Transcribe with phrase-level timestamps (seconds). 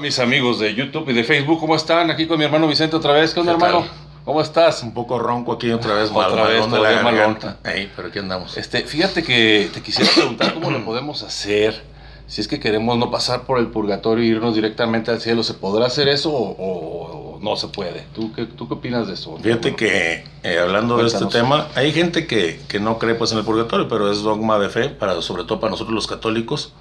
[0.00, 2.10] Mis amigos de YouTube y de Facebook, ¿cómo están?
[2.10, 3.34] Aquí con mi hermano Vicente otra vez.
[3.34, 3.84] ¿Qué onda, ¿Qué hermano?
[4.24, 4.82] ¿Cómo estás?
[4.82, 7.56] Un poco ronco aquí otra vez, Otra malón vez, de la garganta.
[7.64, 8.56] Ey, pero aquí andamos.
[8.56, 11.82] Este, fíjate que te quisiera preguntar cómo lo podemos hacer.
[12.28, 15.54] Si es que queremos no pasar por el purgatorio e irnos directamente al cielo, ¿se
[15.54, 18.04] podrá hacer eso o, o- o no se puede?
[18.14, 19.36] ¿Tú qué, ¿Tú qué opinas de eso?
[19.42, 21.32] Fíjate que, eh, hablando de este Cuéntanos.
[21.32, 24.68] tema, hay gente que, que no cree pues en el purgatorio, pero es dogma de
[24.68, 26.72] fe, para, sobre todo para nosotros los católicos,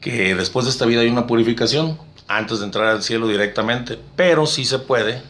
[0.00, 1.96] que después de esta vida hay una purificación
[2.28, 5.22] antes de entrar al cielo directamente, pero sí se puede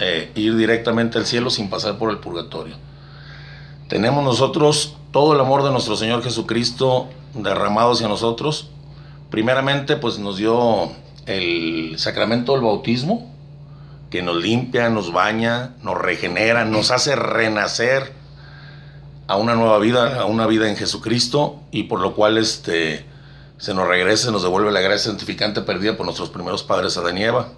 [0.00, 2.76] eh, ir directamente al cielo sin pasar por el purgatorio.
[3.88, 8.70] Tenemos nosotros todo el amor de nuestro Señor Jesucristo derramado hacia nosotros.
[9.30, 10.90] Primeramente, pues nos dio
[11.26, 13.30] el sacramento del bautismo,
[14.10, 18.12] que nos limpia, nos baña, nos regenera, nos hace renacer
[19.26, 23.06] a una nueva vida, a una vida en Jesucristo, y por lo cual este,
[23.58, 27.18] se nos regresa, se nos devuelve la gracia santificante perdida por nuestros primeros padres Adán
[27.18, 27.48] y Eva.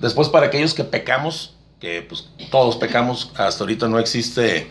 [0.00, 4.70] Después, para aquellos que pecamos, que pues todos pecamos, hasta ahorita no existe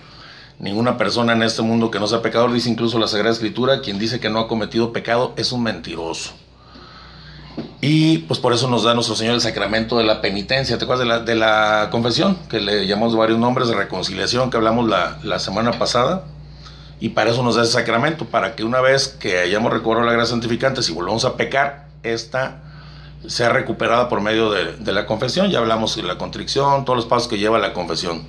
[0.59, 4.00] ninguna persona en este mundo que no sea pecador, dice incluso la Sagrada Escritura, quien
[4.00, 6.34] dice que no ha cometido pecado es un mentiroso.
[7.82, 10.78] Y pues por eso nos da nuestro Señor el sacramento de la penitencia.
[10.78, 12.38] ¿Te acuerdas de la, de la confesión?
[12.50, 16.23] Que le llamamos varios nombres de reconciliación que hablamos la, la semana pasada.
[17.00, 20.14] Y para eso nos da ese sacramento, para que una vez que hayamos recobrado la
[20.14, 22.64] gracia santificante, si volvemos a pecar, esta
[23.28, 25.50] sea recuperada por medio de, de la confesión.
[25.50, 28.23] Ya hablamos de la contrición, todos los pasos que lleva la confesión.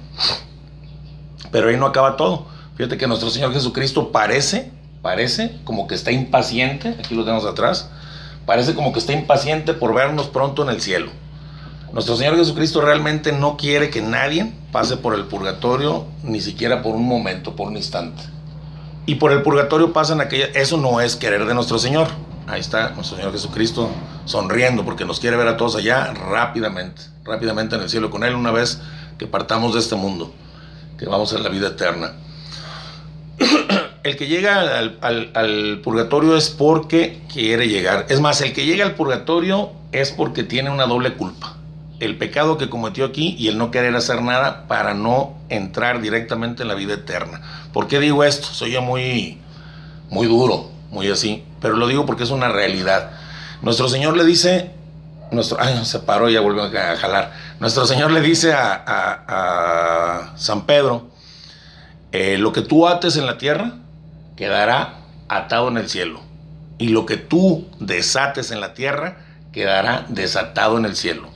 [1.50, 2.46] Pero ahí no acaba todo.
[2.76, 4.70] Fíjate que nuestro Señor Jesucristo parece,
[5.02, 7.90] parece como que está impaciente, aquí lo tenemos atrás,
[8.46, 11.10] parece como que está impaciente por vernos pronto en el cielo.
[11.92, 16.94] Nuestro Señor Jesucristo realmente no quiere que nadie pase por el purgatorio, ni siquiera por
[16.94, 18.22] un momento, por un instante.
[19.08, 20.50] Y por el purgatorio pasan aquellas...
[20.54, 22.08] Eso no es querer de nuestro Señor.
[22.46, 23.88] Ahí está nuestro Señor Jesucristo
[24.26, 28.34] sonriendo porque nos quiere ver a todos allá rápidamente, rápidamente en el cielo con Él
[28.34, 28.82] una vez
[29.16, 30.34] que partamos de este mundo,
[30.98, 32.12] que vamos a la vida eterna.
[34.02, 38.04] El que llega al, al- al purgatorio es porque quiere llegar.
[38.10, 41.54] Es más, el que llega al purgatorio es porque tiene una doble culpa.
[41.98, 46.62] El pecado que cometió aquí y el no querer hacer nada para no entrar directamente
[46.62, 47.40] en la vida eterna.
[47.78, 48.48] ¿Por qué digo esto?
[48.48, 49.38] Soy yo muy,
[50.10, 53.12] muy duro, muy así, pero lo digo porque es una realidad.
[53.62, 54.72] Nuestro Señor le dice,
[55.30, 57.32] nuestro, ay, se paró y ya volvió a jalar.
[57.60, 61.08] Nuestro Señor le dice a, San Pedro,
[62.10, 63.74] eh, lo que tú ates en la tierra
[64.36, 64.94] quedará
[65.28, 66.20] atado en el cielo.
[66.78, 69.18] Y lo que tú desates en la tierra
[69.52, 71.28] quedará desatado en el cielo.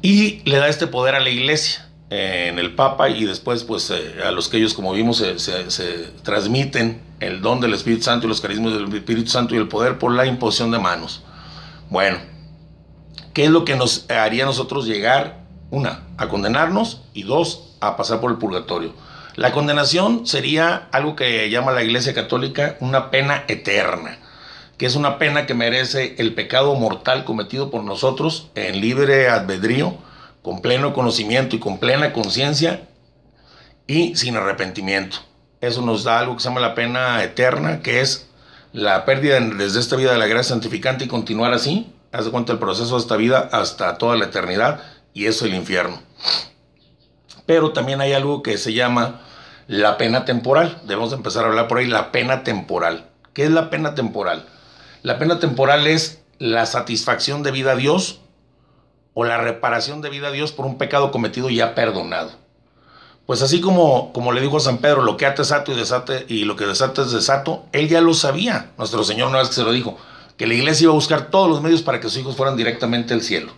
[0.00, 4.16] Y le da este poder a la iglesia, en el Papa y después pues eh,
[4.22, 8.42] a los que ellos como vimos se, transmiten el don del Espíritu Santo y los
[8.42, 11.22] carismas del Espíritu Santo y el poder por la imposición de manos.
[11.88, 12.18] Bueno,
[13.32, 15.40] ¿qué es lo que nos haría nosotros llegar?
[15.70, 18.92] Una, a condenarnos y dos, a pasar por el purgatorio.
[19.36, 24.18] La condenación sería algo que llama la Iglesia Católica una pena eterna,
[24.76, 29.96] que es una pena que merece el pecado mortal cometido por nosotros en libre albedrío,
[30.42, 32.88] con pleno conocimiento y con plena conciencia
[33.86, 35.18] y sin arrepentimiento.
[35.60, 38.28] Eso nos da algo que se llama la pena eterna, que es
[38.72, 42.52] la pérdida desde esta vida de la gracia santificante y continuar así, haz de cuenta
[42.52, 44.80] el proceso de esta vida hasta toda la eternidad
[45.14, 46.00] y eso el infierno.
[47.46, 49.20] Pero también hay algo que se llama
[49.66, 50.80] la pena temporal.
[50.84, 53.08] Debemos de empezar a hablar por ahí, la pena temporal.
[53.34, 54.46] ¿Qué es la pena temporal?
[55.02, 58.21] La pena temporal es la satisfacción de vida a Dios
[59.14, 62.32] o la reparación de vida a Dios por un pecado cometido y ya perdonado.
[63.26, 66.26] Pues así como, como le dijo a San Pedro, lo que ates ato y, desate,
[66.28, 68.72] y lo que desates desato, él ya lo sabía.
[68.76, 69.96] Nuestro Señor una vez que se lo dijo,
[70.36, 73.14] que la iglesia iba a buscar todos los medios para que sus hijos fueran directamente
[73.14, 73.52] al cielo.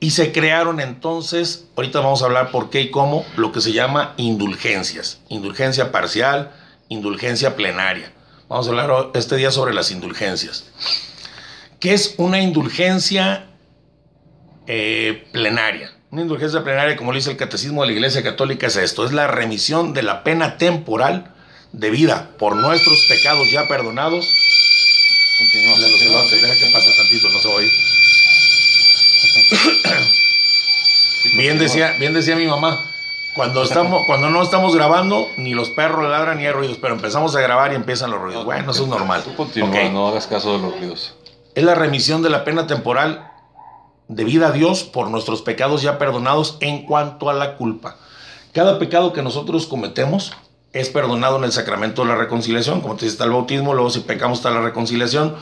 [0.00, 3.72] Y se crearon entonces, ahorita vamos a hablar por qué y cómo, lo que se
[3.72, 5.20] llama indulgencias.
[5.28, 6.52] Indulgencia parcial,
[6.88, 8.12] indulgencia plenaria.
[8.48, 10.64] Vamos a hablar este día sobre las indulgencias.
[11.80, 13.46] ¿Qué es una indulgencia
[14.66, 15.92] eh, plenaria?
[16.10, 19.04] Una indulgencia plenaria, como lo dice el Catecismo de la Iglesia Católica, es esto.
[19.04, 21.32] Es la remisión de la pena temporal
[21.72, 24.26] de vida por nuestros pecados ya perdonados.
[25.38, 27.48] Continúa, los que pase tantito, no se.
[31.22, 32.86] Sí, Bien decía, bien decía mi mamá,
[33.34, 37.36] cuando, estamos, cuando no estamos grabando, ni los perros ladran ni hay ruidos, pero empezamos
[37.36, 38.44] a grabar y empiezan los ruidos.
[38.44, 39.22] Bueno, eso es normal.
[39.24, 41.14] Tú continúa, no hagas caso de los ruidos.
[41.54, 43.25] Es la remisión de la pena temporal
[44.08, 47.96] debida a Dios por nuestros pecados ya perdonados en cuanto a la culpa.
[48.52, 50.32] Cada pecado que nosotros cometemos
[50.72, 53.90] es perdonado en el sacramento de la reconciliación, como te dice, está el bautismo, luego
[53.90, 55.36] si pecamos está la reconciliación,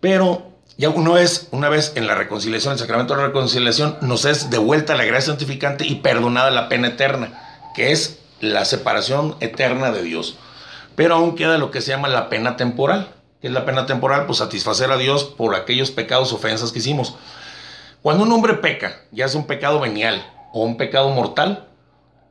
[0.00, 4.24] pero ya una vez, una vez en la reconciliación, el sacramento de la reconciliación, nos
[4.24, 9.92] es devuelta la gracia santificante y perdonada la pena eterna, que es la separación eterna
[9.92, 10.36] de Dios.
[10.96, 13.08] Pero aún queda lo que se llama la pena temporal.
[13.40, 14.26] que es la pena temporal?
[14.26, 17.14] Pues satisfacer a Dios por aquellos pecados, ofensas que hicimos.
[18.04, 21.68] Cuando un hombre peca, ya sea un pecado venial o un pecado mortal,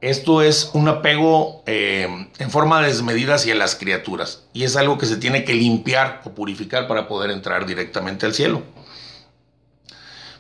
[0.02, 5.08] esto es un apego eh, en forma desmedida hacia las criaturas y es algo que
[5.08, 8.62] se tiene que limpiar o purificar para poder entrar directamente al cielo.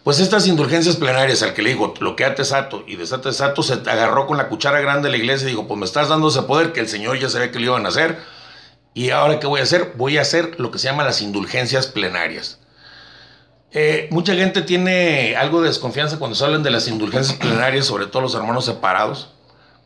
[0.03, 3.63] Pues estas indulgencias plenarias, al que le dijo, lo que ate sato y desate sato,
[3.63, 6.27] se agarró con la cuchara grande de la iglesia y dijo, pues me estás dando
[6.27, 8.19] ese poder que el Señor ya sabía que le iban a hacer.
[8.93, 9.93] Y ahora, ¿qué voy a hacer?
[9.95, 12.59] Voy a hacer lo que se llama las indulgencias plenarias.
[13.73, 18.05] Eh, mucha gente tiene algo de desconfianza cuando se hablan de las indulgencias plenarias, sobre
[18.05, 19.31] todo los hermanos separados,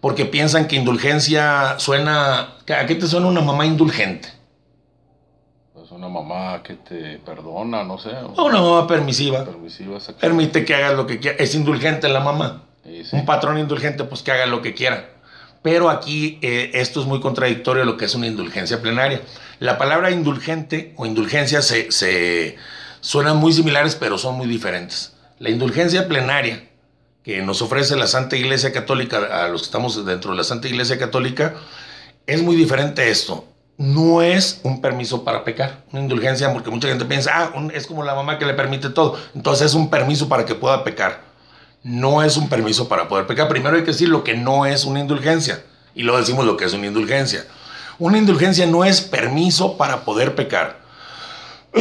[0.01, 2.55] porque piensan que indulgencia suena...
[2.67, 4.29] ¿A qué te suena una mamá indulgente?
[5.73, 8.09] Pues una mamá que te perdona, no sé.
[8.35, 9.45] O una mamá permisiva.
[9.45, 11.37] Permisiva, Permite que hagas lo que quiera.
[11.41, 12.63] Es indulgente la mamá.
[13.11, 15.09] Un patrón indulgente, pues que haga lo que quiera.
[15.61, 19.21] Pero aquí eh, esto es muy contradictorio a lo que es una indulgencia plenaria.
[19.59, 22.57] La palabra indulgente o indulgencia se, se
[23.07, 25.13] suenan muy similares, pero son muy diferentes.
[25.39, 26.67] La indulgencia plenaria
[27.23, 30.67] que nos ofrece la Santa Iglesia Católica, a los que estamos dentro de la Santa
[30.67, 31.55] Iglesia Católica,
[32.25, 33.45] es muy diferente esto.
[33.77, 38.03] No es un permiso para pecar, una indulgencia, porque mucha gente piensa, ah, es como
[38.03, 39.17] la mamá que le permite todo.
[39.33, 41.21] Entonces es un permiso para que pueda pecar.
[41.83, 43.47] No es un permiso para poder pecar.
[43.47, 45.63] Primero hay que decir lo que no es una indulgencia.
[45.95, 47.45] Y luego decimos lo que es una indulgencia.
[47.99, 50.86] Una indulgencia no es permiso para poder pecar.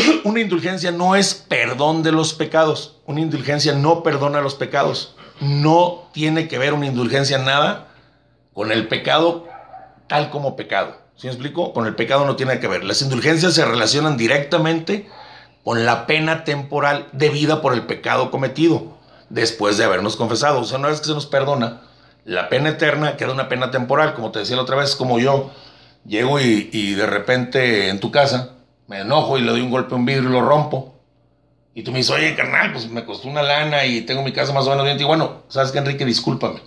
[0.25, 2.96] Una indulgencia no es perdón de los pecados.
[3.06, 7.88] Una indulgencia no perdona los pecados no tiene que ver una indulgencia nada
[8.54, 9.46] con el pecado
[10.08, 10.96] tal como pecado.
[11.16, 11.72] ¿Sí me explico?
[11.72, 12.84] Con el pecado no tiene que ver.
[12.84, 15.08] Las indulgencias se relacionan directamente
[15.64, 18.96] con la pena temporal debida por el pecado cometido
[19.28, 20.60] después de habernos confesado.
[20.60, 21.82] O sea, una vez que se nos perdona,
[22.25, 24.14] la pena eterna queda una pena temporal.
[24.14, 25.50] Como te decía la otra vez, como yo
[26.06, 28.56] llego y, y de repente en tu casa
[28.88, 30.94] me enojo y le doy un golpe a un vidrio y lo rompo.
[31.74, 34.52] Y tú me dices, oye, carnal, pues me costó una lana y tengo mi casa
[34.52, 34.98] más o menos bien.
[34.98, 36.06] Y bueno, ¿sabes qué, Enrique?
[36.06, 36.60] Discúlpame.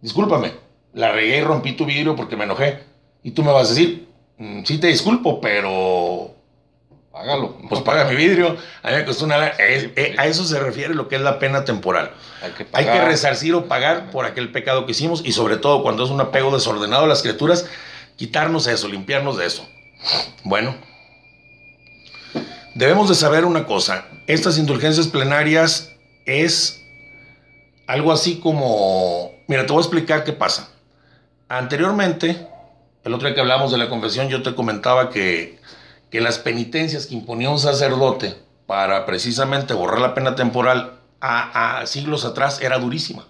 [0.00, 0.52] Discúlpame.
[0.92, 2.80] La regué y rompí tu vidrio porque me enojé.
[3.22, 4.08] Y tú me vas a decir,
[4.38, 6.34] mm, sí te disculpo, pero
[7.12, 7.58] págalo.
[7.68, 8.56] Pues paga mi vidrio.
[8.82, 9.52] A mí me costó una lana.
[9.58, 12.10] Eh, a eso se refiere lo que es la pena temporal.
[12.42, 15.82] Hay que, Hay que resarcir o pagar por aquel pecado que hicimos y sobre todo
[15.84, 17.68] cuando es un apego desordenado a las criaturas,
[18.16, 19.68] quitarnos eso, limpiarnos de eso.
[20.42, 20.74] Bueno,
[22.74, 25.92] debemos de saber una cosa, estas indulgencias plenarias
[26.26, 26.82] es
[27.86, 30.70] algo así como, mira, te voy a explicar qué pasa.
[31.48, 32.48] Anteriormente,
[33.04, 35.58] el otro día que hablamos de la confesión, yo te comentaba que,
[36.10, 38.36] que las penitencias que imponía un sacerdote
[38.66, 43.24] para precisamente borrar la pena temporal a, siglos atrás era durísima.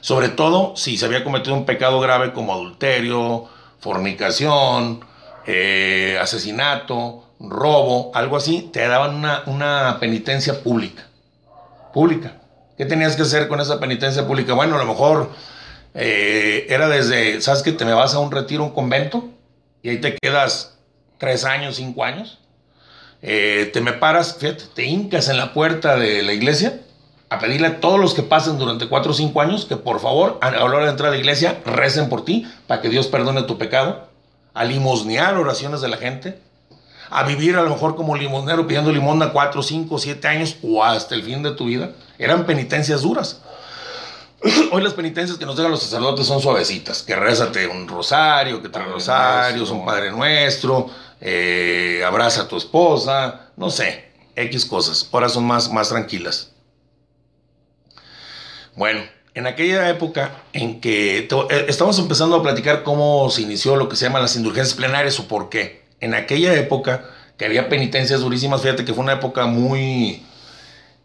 [0.00, 3.46] Sobre todo si se había cometido un pecado grave como adulterio,
[3.80, 5.04] fornicación,
[5.46, 11.06] eh, asesinato, robo, algo así, te daban una, una penitencia pública.
[11.92, 12.34] Pública.
[12.76, 14.54] ¿Qué tenías que hacer con esa penitencia pública?
[14.54, 15.30] Bueno, a lo mejor
[15.94, 19.28] eh, era desde, ¿sabes que te me vas a un retiro, un convento?
[19.82, 20.78] Y ahí te quedas
[21.18, 22.38] tres años, cinco años.
[23.20, 26.80] Eh, te me paras, fíjate, te hincas en la puerta de la iglesia
[27.30, 30.38] a pedirle a todos los que pasen durante cuatro o cinco años que por favor,
[30.40, 33.42] a la hora de entrar a la iglesia, recen por ti para que Dios perdone
[33.42, 34.08] tu pecado.
[34.54, 36.40] A limosnear oraciones de la gente
[37.10, 41.14] a vivir a lo mejor como limonero pidiendo limosna 4, 5, 7 años o hasta
[41.14, 41.92] el fin de tu vida.
[42.18, 43.40] Eran penitencias duras.
[44.72, 48.68] Hoy las penitencias que nos dejan los sacerdotes son suavecitas, que rézate un rosario, que
[48.68, 50.88] tres rosarios, un Padre Nuestro,
[51.20, 55.08] eh, abraza a tu esposa, no sé, X cosas.
[55.12, 56.52] Ahora son más, más tranquilas.
[58.76, 59.02] Bueno,
[59.34, 63.96] en aquella época en que eh, estamos empezando a platicar cómo se inició lo que
[63.96, 67.04] se llama las indulgencias plenarias o por qué en aquella época,
[67.36, 70.22] que había penitencias durísimas, fíjate que fue una época muy,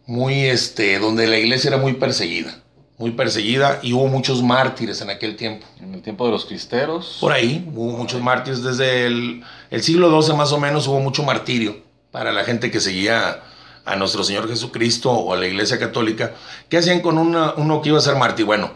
[0.05, 2.55] muy, este, donde la iglesia era muy perseguida,
[2.97, 5.65] muy perseguida y hubo muchos mártires en aquel tiempo.
[5.79, 7.17] En el tiempo de los cristeros.
[7.19, 9.43] Por ahí, hubo muchos mártires, desde el,
[9.81, 11.77] siglo XII más o menos hubo mucho martirio
[12.11, 13.41] para la gente que seguía
[13.85, 16.33] a nuestro Señor Jesucristo o a la Iglesia Católica.
[16.69, 18.45] ¿Qué hacían con uno que iba a ser mártir?
[18.45, 18.71] Bueno,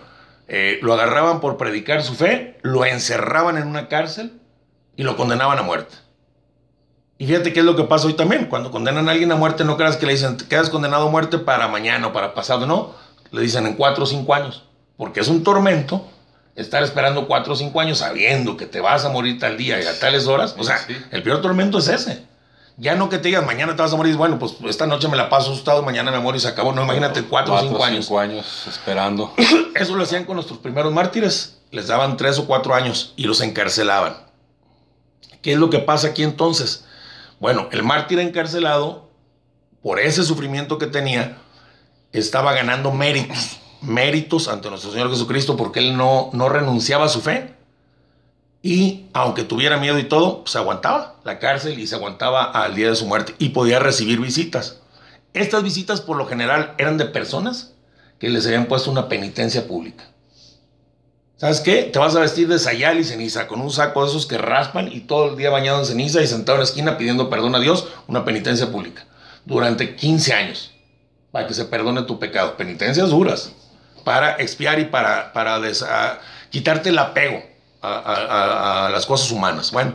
[0.47, 4.39] eh, lo agarraban por predicar su fe, lo encerraban en una cárcel
[4.95, 5.95] y lo condenaban a muerte.
[7.17, 8.45] Y fíjate qué es lo que pasa hoy también.
[8.45, 11.39] Cuando condenan a alguien a muerte, no creas que le dicen, quedas condenado a muerte
[11.39, 12.65] para mañana o para pasado.
[12.67, 12.93] No,
[13.31, 14.63] le dicen en cuatro o cinco años.
[14.97, 16.05] Porque es un tormento
[16.55, 19.85] estar esperando cuatro o cinco años sabiendo que te vas a morir tal día y
[19.85, 20.55] a tales horas.
[20.57, 20.79] o sea,
[21.11, 22.25] el peor tormento es ese.
[22.79, 25.17] Ya no que te digan, mañana te vas a morir, bueno, pues esta noche me
[25.17, 26.73] la paso asustado, mañana me muero y se acabó.
[26.73, 28.05] No, imagínate, cuatro, o cinco años.
[28.05, 29.33] Cinco años esperando.
[29.75, 31.57] Eso lo hacían con nuestros primeros mártires.
[31.71, 34.17] Les daban tres o cuatro años y los encarcelaban.
[35.41, 36.85] ¿Qué es lo que pasa aquí entonces?
[37.39, 39.09] Bueno, el mártir encarcelado,
[39.81, 41.37] por ese sufrimiento que tenía,
[42.11, 47.21] estaba ganando méritos, méritos ante nuestro Señor Jesucristo porque él no, no renunciaba a su
[47.21, 47.53] fe
[48.63, 52.89] y aunque tuviera miedo y todo, se aguantaba la cárcel y se aguantaba al día
[52.89, 54.79] de su muerte y podía recibir visitas.
[55.33, 57.73] Estas visitas por lo general eran de personas
[58.19, 60.05] que les habían puesto una penitencia pública.
[61.37, 61.83] ¿Sabes qué?
[61.83, 64.91] Te vas a vestir de sayal y ceniza con un saco de esos que raspan
[64.91, 67.59] y todo el día bañado en ceniza y sentado en la esquina pidiendo perdón a
[67.59, 69.05] Dios, una penitencia pública.
[69.45, 70.71] Durante 15 años.
[71.31, 72.57] Para que se perdone tu pecado.
[72.57, 73.53] Penitencias duras.
[74.03, 75.61] Para expiar y para, para
[76.49, 77.43] quitarte el apego
[77.83, 79.71] a, las cosas humanas.
[79.71, 79.93] Bueno,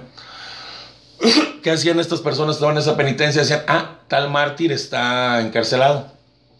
[1.63, 3.43] ¿qué hacían estas personas que daban esa penitencia?
[3.43, 6.07] Decían, ah, tal mártir está encarcelado.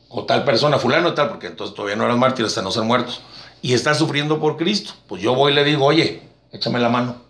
[0.09, 3.23] O tal persona, fulano tal, porque entonces todavía no eran mártires hasta no ser muertos.
[3.63, 4.93] Y está sufriendo por Cristo.
[5.09, 7.23] Pues yo voy y le digo, oye, échame la mano.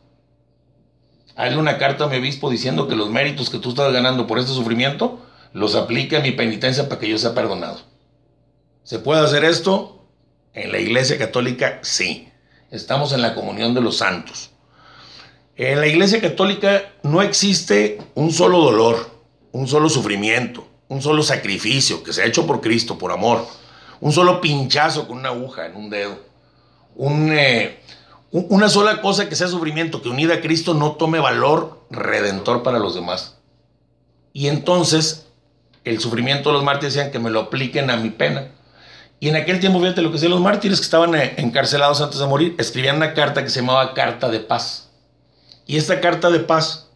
[1.37, 4.39] Hazle una carta a mi obispo diciendo que los méritos que tú estás ganando por
[4.41, 5.21] este sufrimiento
[5.53, 7.81] los aplique a mi penitencia para que yo sea perdonado.
[8.83, 10.09] ¿Se puede hacer esto?
[10.55, 12.33] En la iglesia católica, sí
[12.73, 14.51] estamos en la comunión de los santos.
[15.57, 19.11] En la Iglesia Católica no existe un solo dolor,
[19.53, 23.47] un solo sufrimiento, un solo sacrificio que se ha hecho por Cristo, por amor,
[24.03, 26.19] un solo pinchazo con una aguja en un dedo,
[26.99, 27.81] eh,
[28.33, 32.81] una sola cosa que sea sufrimiento, que unida a Cristo no tome valor redentor para
[32.81, 33.39] los demás.
[34.33, 35.29] Y entonces
[35.85, 38.49] el sufrimiento de los mártires decían que me lo apliquen a mi pena.
[39.21, 42.19] Y en aquel tiempo, fíjate lo que decían los mártires que estaban eh, encarcelados antes
[42.19, 44.91] de morir, escribían una carta que se llamaba Carta de Paz.
[45.65, 46.89] Y esta carta de paz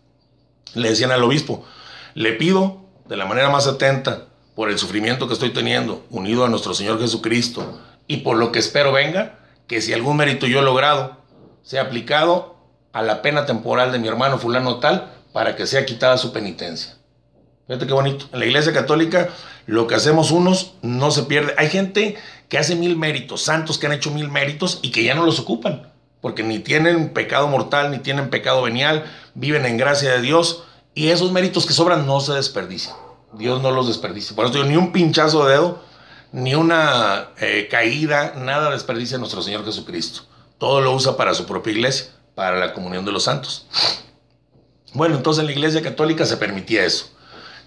[0.74, 1.64] le decían al obispo,
[2.14, 6.48] le pido de la manera más atenta por el sufrimiento que estoy teniendo, unido a
[6.48, 10.62] nuestro Señor Jesucristo, y por lo que espero venga, que si algún mérito yo he
[10.62, 11.18] logrado,
[11.62, 12.56] sea aplicado
[12.92, 16.96] a la pena temporal de mi hermano fulano tal, para que sea quitada su penitencia.
[17.66, 18.26] Fíjate qué bonito.
[18.32, 19.28] En la Iglesia Católica
[19.66, 21.54] lo que hacemos unos no se pierde.
[21.58, 22.16] Hay gente
[22.48, 25.38] que hace mil méritos, santos que han hecho mil méritos y que ya no los
[25.38, 30.62] ocupan, porque ni tienen pecado mortal, ni tienen pecado venial, viven en gracia de Dios
[30.94, 32.96] y esos méritos que sobran no se desperdician.
[33.32, 34.34] Dios no los desperdicia.
[34.34, 35.82] Por eso ni un pinchazo de dedo,
[36.32, 40.22] ni una eh, caída, nada desperdicia nuestro Señor Jesucristo.
[40.58, 43.66] Todo lo usa para su propia iglesia, para la comunión de los santos.
[44.94, 47.16] Bueno, entonces en la iglesia católica se permitía eso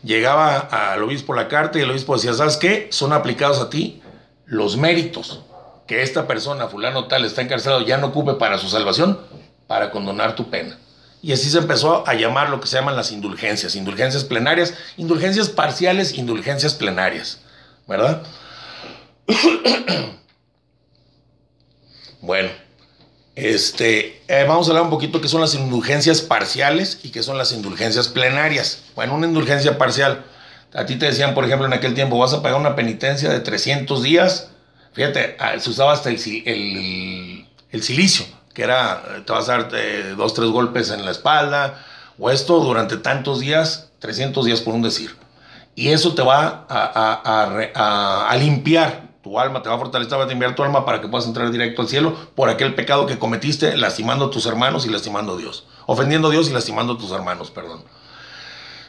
[0.04, 2.88] llegaba al obispo la carta y el obispo decía, ¿sabes qué?
[2.92, 4.01] Son aplicados a ti
[4.46, 5.42] los méritos
[5.88, 9.20] que esta persona, fulano tal, está encarcelado, ya no ocupe para su salvación,
[9.68, 10.78] para condonar tu pena.
[11.21, 15.49] Y así se empezó a llamar lo que se llaman las indulgencias, indulgencias plenarias, indulgencias
[15.49, 17.41] parciales, indulgencias plenarias,
[17.88, 18.23] ¿verdad?
[22.21, 22.49] bueno,
[23.35, 27.38] este, eh, vamos a hablar un poquito qué son las indulgencias parciales y qué son
[27.38, 28.83] las indulgencias plenarias.
[28.95, 30.25] Bueno, una indulgencia parcial.
[30.73, 33.39] A ti te decían, por ejemplo, en aquel tiempo, vas a pagar una penitencia de
[33.39, 34.49] 300 días.
[34.93, 40.13] Fíjate, ah, se usaba hasta el, el, silicio, que era, te vas a dar eh,
[40.18, 41.86] dos, tres golpes en la espalda,
[42.18, 45.15] o esto durante tantos días, 300 días por un decir.
[45.75, 50.56] Y eso te va a limpiar tu alma te va a fortalecer, va a enviar
[50.56, 54.25] tu alma para que puedas entrar directo al cielo por aquel pecado que cometiste, lastimando
[54.25, 55.68] a tus hermanos y lastimando a Dios.
[55.86, 57.84] Ofendiendo a Dios y lastimando a tus hermanos, perdón.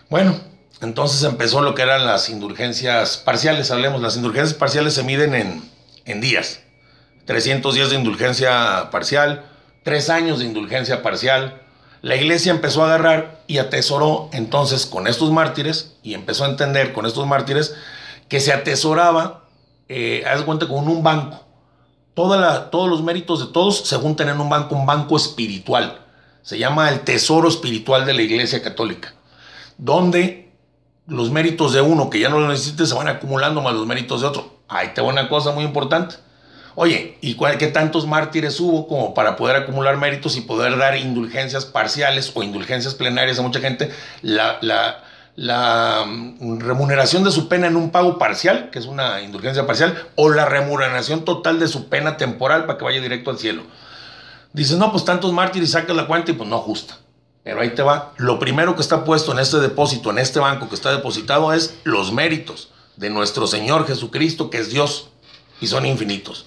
[0.09, 0.41] Bueno,
[0.81, 4.01] entonces empezó lo que eran las indulgencias parciales, hablemos.
[4.01, 5.71] Las indulgencias parciales se miden en,
[6.05, 6.61] en días.
[7.27, 9.45] 300 días de indulgencia parcial,
[9.91, 11.63] 3 años de indulgencia parcial.
[12.01, 16.93] La iglesia empezó a agarrar y atesoró entonces con estos mártires y empezó a entender
[16.93, 17.75] con estos mártires
[18.29, 19.49] que se atesoraba
[19.89, 21.45] eh, haz cuenta con un banco.
[22.15, 25.99] Toda todos los méritos de todos se juntan en un banco, un banco espiritual.
[26.43, 29.15] Se llama el tesoro espiritual de la Iglesia Católica,
[29.77, 30.53] donde
[31.09, 34.21] los méritos de uno que ya no lo necesite se van acumulando más los méritos
[34.21, 34.61] de otro.
[34.69, 36.15] Ahí te va una cosa muy importante.
[36.83, 41.67] Oye, ¿y qué tantos mártires hubo como para poder acumular méritos y poder dar indulgencias
[41.67, 43.91] parciales o indulgencias plenarias a mucha gente?
[44.23, 45.05] La,
[46.07, 50.31] mm, remuneración de su pena en un pago parcial, que es una indulgencia parcial, o
[50.31, 53.65] la remuneración total de su pena temporal para que vaya directo al cielo.
[54.55, 56.97] Dices, no, pues tantos mártires, sacas la cuenta y pues no justa.
[57.45, 58.15] Pero ahí te va.
[58.17, 61.77] Lo primero que está puesto en este depósito, en este banco que está depositado, es
[61.85, 65.11] los méritos de nuestro Señor Jesucristo, que es Dios,
[65.61, 66.47] y son infinitos.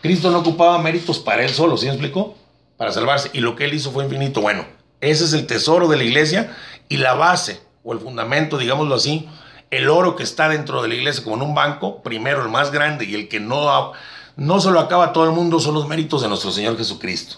[0.00, 2.36] Cristo no ocupaba méritos para él solo, ¿sí explicó?
[2.76, 3.30] Para salvarse.
[3.32, 4.40] Y lo que él hizo fue infinito.
[4.40, 4.64] Bueno,
[5.00, 6.56] ese es el tesoro de la iglesia
[6.88, 9.28] y la base o el fundamento, digámoslo así,
[9.70, 12.70] el oro que está dentro de la iglesia como en un banco, primero el más
[12.70, 13.92] grande y el que no,
[14.36, 17.36] no se lo acaba todo el mundo son los méritos de nuestro Señor Jesucristo.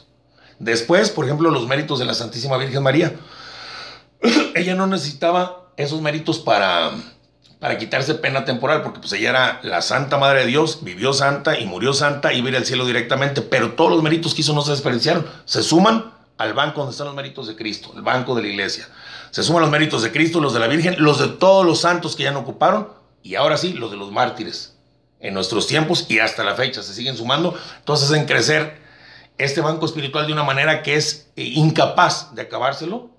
[0.59, 3.15] Después, por ejemplo, los méritos de la Santísima Virgen María.
[4.55, 6.93] ella no necesitaba esos méritos para,
[7.61, 11.59] para quitarse pena temporal, porque pues ella era la Santa Madre de Dios, vivió santa
[11.59, 14.63] y murió santa y a al cielo directamente, pero todos los méritos que hizo no
[14.63, 18.43] se desperdiciaron, se suman al banco donde están los méritos de Cristo, el banco de
[18.43, 18.89] la iglesia.
[19.31, 22.17] Se suman los méritos de Cristo, los de la Virgen, los de todos los santos
[22.17, 22.89] que ya no ocuparon
[23.23, 24.75] y ahora sí, los de los mártires.
[25.21, 28.81] En nuestros tiempos y hasta la fecha se siguen sumando, entonces hacen crecer
[29.37, 33.11] este banco espiritual de una manera que es eh, incapaz de acabárselo.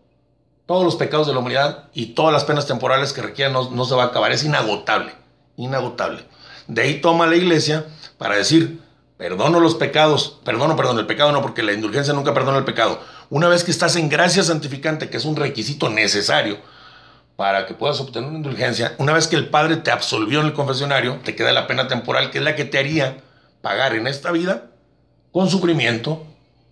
[0.72, 3.84] Todos los pecados de la humanidad y todas las penas temporales que requieran no, no
[3.84, 5.12] se va a acabar, es inagotable,
[5.58, 6.24] inagotable.
[6.68, 7.88] De ahí toma la iglesia
[8.18, 8.80] para decir,
[9.18, 13.02] perdono los pecados, perdono, perdón, el pecado no, porque la indulgencia nunca perdona el pecado.
[13.30, 16.58] Una vez que estás en gracia santificante, que es un requisito necesario
[17.36, 20.54] para que puedas obtener una indulgencia, una vez que el Padre te absolvió en el
[20.54, 23.18] confesionario, te queda la pena temporal, que es la que te haría
[23.62, 24.68] pagar en esta vida
[25.34, 26.26] con sufrimiento,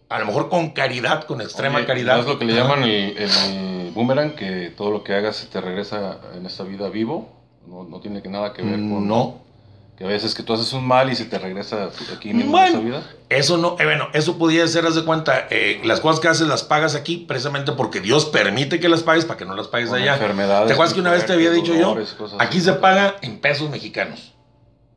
[0.08, 2.20] a lo mejor con caridad, con extrema caridad.
[2.20, 6.20] es lo que le llaman el, el, boomerang, que todo lo que hagas te regresa
[6.36, 7.30] en esta vida vivo?
[7.68, 9.08] No, no tiene nada que ver con...
[9.08, 9.42] No,
[10.00, 12.64] que a veces que tú haces un mal y se te regresa aquí mismo en
[12.64, 13.04] esa vida.
[13.28, 16.48] Eso no, eh, bueno, eso podría ser, haz de cuenta, eh, las cosas que haces
[16.48, 19.92] las pagas aquí precisamente porque Dios permite que las pagues para que no las pagues
[19.92, 20.14] allá.
[20.14, 20.68] Enfermedades.
[20.68, 21.98] ¿Te acuerdas que una vez te había dicho yo?
[22.40, 24.34] Aquí se paga en pesos mexicanos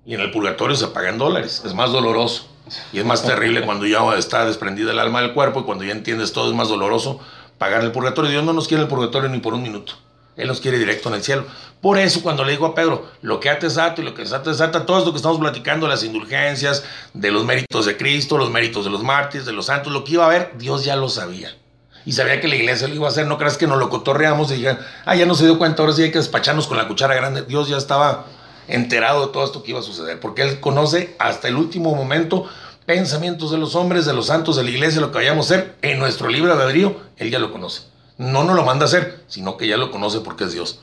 [0.07, 1.63] y en el purgatorio se paga en dólares.
[1.67, 2.47] Es más doloroso
[2.93, 5.91] y es más terrible cuando ya está desprendida el alma del cuerpo y cuando ya
[5.91, 7.19] entiendes todo es más doloroso
[7.63, 8.29] pagar el purgatorio.
[8.29, 9.93] Dios no nos quiere el purgatorio ni por un minuto.
[10.37, 11.45] Él nos quiere directo en el cielo.
[11.81, 14.51] Por eso cuando le digo a Pedro, lo que hace sato y lo que te
[14.51, 16.83] desata, todo esto que estamos platicando, las indulgencias,
[17.15, 20.15] de los méritos de Cristo, los méritos de los mártires, de los santos, lo que
[20.15, 21.57] iba a haber, Dios ya lo sabía.
[22.05, 24.51] Y sabía que la iglesia lo iba a hacer, no creas que nos lo cotorreamos
[24.51, 26.89] y digan, ah, ya no se dio cuenta, ahora sí hay que despacharnos con la
[26.89, 27.43] cuchara grande.
[27.43, 28.27] Dios ya estaba
[28.67, 32.49] enterado de todo esto que iba a suceder, porque Él conoce hasta el último momento
[32.87, 35.77] pensamientos de los hombres, de los santos, de la iglesia, lo que vayamos a hacer
[35.83, 37.83] en nuestro libre albedrío, Él ya lo conoce.
[38.19, 40.81] No nos lo manda a hacer, sino que ya lo conoce porque es Dios.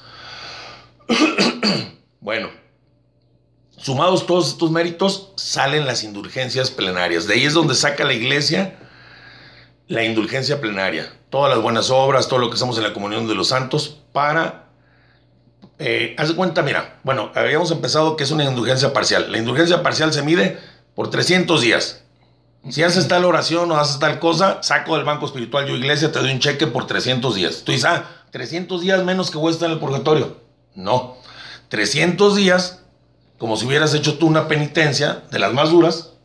[2.19, 2.49] bueno,
[3.77, 7.27] sumados todos estos méritos, salen las indulgencias plenarias.
[7.27, 8.77] De ahí es donde saca la iglesia
[9.89, 11.11] la indulgencia plenaria.
[11.29, 14.69] Todas las buenas obras, todo lo que estamos en la comunión de los santos, para...
[15.79, 19.31] Eh, haz de cuenta, mira, bueno, habíamos empezado que es una indulgencia parcial.
[19.31, 20.59] La indulgencia parcial se mide
[20.99, 22.03] por 300 días.
[22.67, 26.19] Si haces tal oración o haces tal cosa, saco del banco espiritual yo iglesia, te
[26.19, 27.61] doy un cheque por 300 días.
[27.63, 30.41] Tú dices, ah, 300 días menos que voy a estar en el purgatorio.
[30.75, 31.15] No,
[31.69, 32.81] 300 días,
[33.37, 36.15] como si hubieras hecho tú una penitencia de las más duras,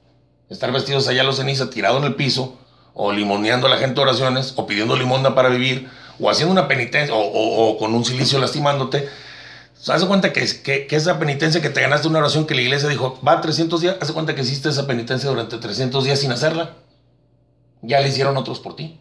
[0.51, 2.59] estar vestidos allá los ceniza, tirado en el piso,
[2.95, 7.15] o limoneando a la gente oraciones, o pidiendo limonda para vivir, o haciendo una penitencia,
[7.15, 9.09] o con un silicio lastimándote
[9.89, 12.89] Haz cuenta que, que, que, esa penitencia que te ganaste una oración que la iglesia
[12.89, 16.77] dijo, va 300 días, haz cuenta que hiciste esa penitencia durante 300 días sin hacerla.
[17.83, 18.99] Ya la hicieron otros por ti.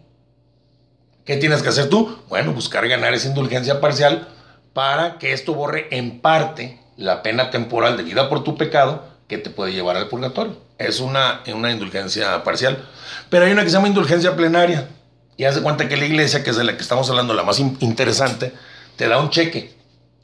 [1.25, 2.17] ¿Qué tienes que hacer tú?
[2.27, 4.27] Bueno, buscar ganar esa indulgencia parcial
[4.73, 9.37] para que esto borre en parte la pena temporal de vida por tu pecado que
[9.37, 10.57] te puede llevar al purgatorio.
[10.77, 12.83] Es una, una indulgencia parcial.
[13.29, 14.89] Pero hay una que se llama indulgencia plenaria.
[15.37, 17.43] Y haz de cuenta que la iglesia, que es de la que estamos hablando, la
[17.43, 18.53] más interesante,
[18.97, 19.73] te da un cheque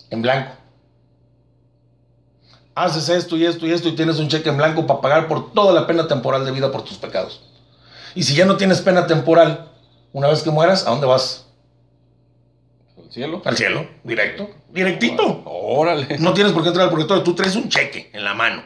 [0.09, 0.51] en blanco.
[2.75, 5.53] Haces esto y esto y esto y tienes un cheque en blanco para pagar por
[5.53, 7.41] toda la pena temporal de vida por tus pecados.
[8.15, 9.69] Y si ya no tienes pena temporal,
[10.13, 11.45] una vez que mueras, ¿a dónde vas?
[12.97, 13.41] Al cielo.
[13.43, 15.43] Al cielo, directo, directito.
[15.45, 16.17] Órale.
[16.19, 18.63] No tienes por qué entrar al purgatorio, tú traes un cheque en la mano.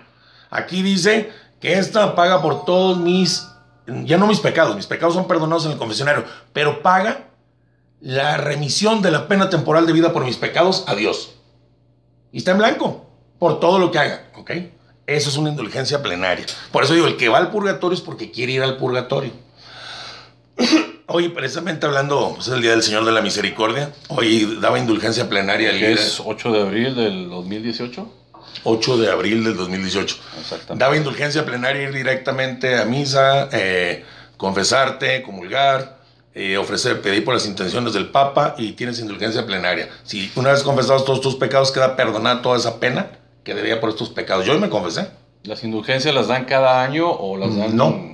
[0.49, 3.47] Aquí dice que esta paga por todos mis,
[3.87, 7.29] ya no mis pecados, mis pecados son perdonados en el confesionario, pero paga
[8.03, 11.35] la remisión de la pena temporal de vida por mis pecados a Dios.
[12.33, 13.05] Y está en blanco
[13.39, 14.51] por todo lo que haga, ¿ok?
[15.07, 16.45] Eso es una indulgencia plenaria.
[16.71, 19.31] Por eso digo, el que va al purgatorio es porque quiere ir al purgatorio.
[21.07, 23.93] Hoy, precisamente hablando, pues, es el Día del Señor de la Misericordia.
[24.09, 25.71] Hoy daba indulgencia plenaria.
[25.71, 28.13] El es 8 de abril del 2018?
[28.65, 30.17] 8 de abril del 2018.
[30.39, 30.83] Exactamente.
[30.83, 34.03] Daba indulgencia plenaria ir directamente a misa, eh,
[34.37, 36.02] confesarte, comulgar,
[36.35, 39.89] eh, ofrecer, pedir por las intenciones del Papa y tienes indulgencia plenaria.
[40.03, 43.11] Si una vez confesados todos tus pecados, queda perdonada toda esa pena
[43.43, 44.45] que debía por estos pecados.
[44.45, 45.07] Yo me confesé.
[45.43, 47.75] ¿Las indulgencias las dan cada año o las dan.?
[47.75, 48.13] No.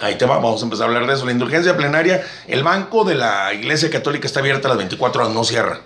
[0.00, 1.26] Ahí te va, vamos a empezar a hablar de eso.
[1.26, 5.34] La indulgencia plenaria, el banco de la Iglesia Católica está abierta a las 24 horas,
[5.34, 5.80] no cierra.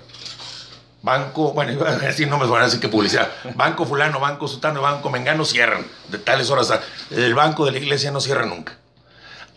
[1.03, 3.31] Banco, bueno, iba a decir nombres, van a decir que publicidad.
[3.55, 6.73] Banco fulano, banco sutano, banco mengano cierran de tales horas.
[7.11, 8.77] El banco de la iglesia no cierra nunca.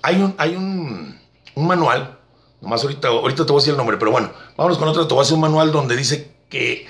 [0.02, 1.21] Hay un, hay un,
[1.56, 2.22] un manual
[2.62, 5.08] Nomás ahorita, ahorita te voy a decir el nombre, pero bueno, vámonos con otra.
[5.08, 6.86] Te voy a hacer un manual donde dice que,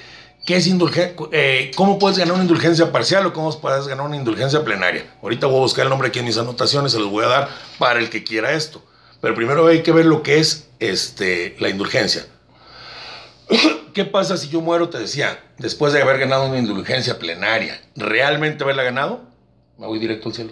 [0.46, 4.18] qué es indulgencia, eh, cómo puedes ganar una indulgencia parcial o cómo puedes ganar una
[4.18, 5.16] indulgencia plenaria.
[5.24, 7.50] Ahorita voy a buscar el nombre aquí en mis anotaciones, se los voy a dar
[7.80, 8.84] para el que quiera esto.
[9.22, 12.28] Pero primero hay que ver lo que es este, la indulgencia.
[13.94, 17.82] ¿Qué pasa si yo muero, te decía, después de haber ganado una indulgencia plenaria?
[17.96, 19.22] ¿Realmente haberla ganado?
[19.78, 20.52] Me voy directo al cielo.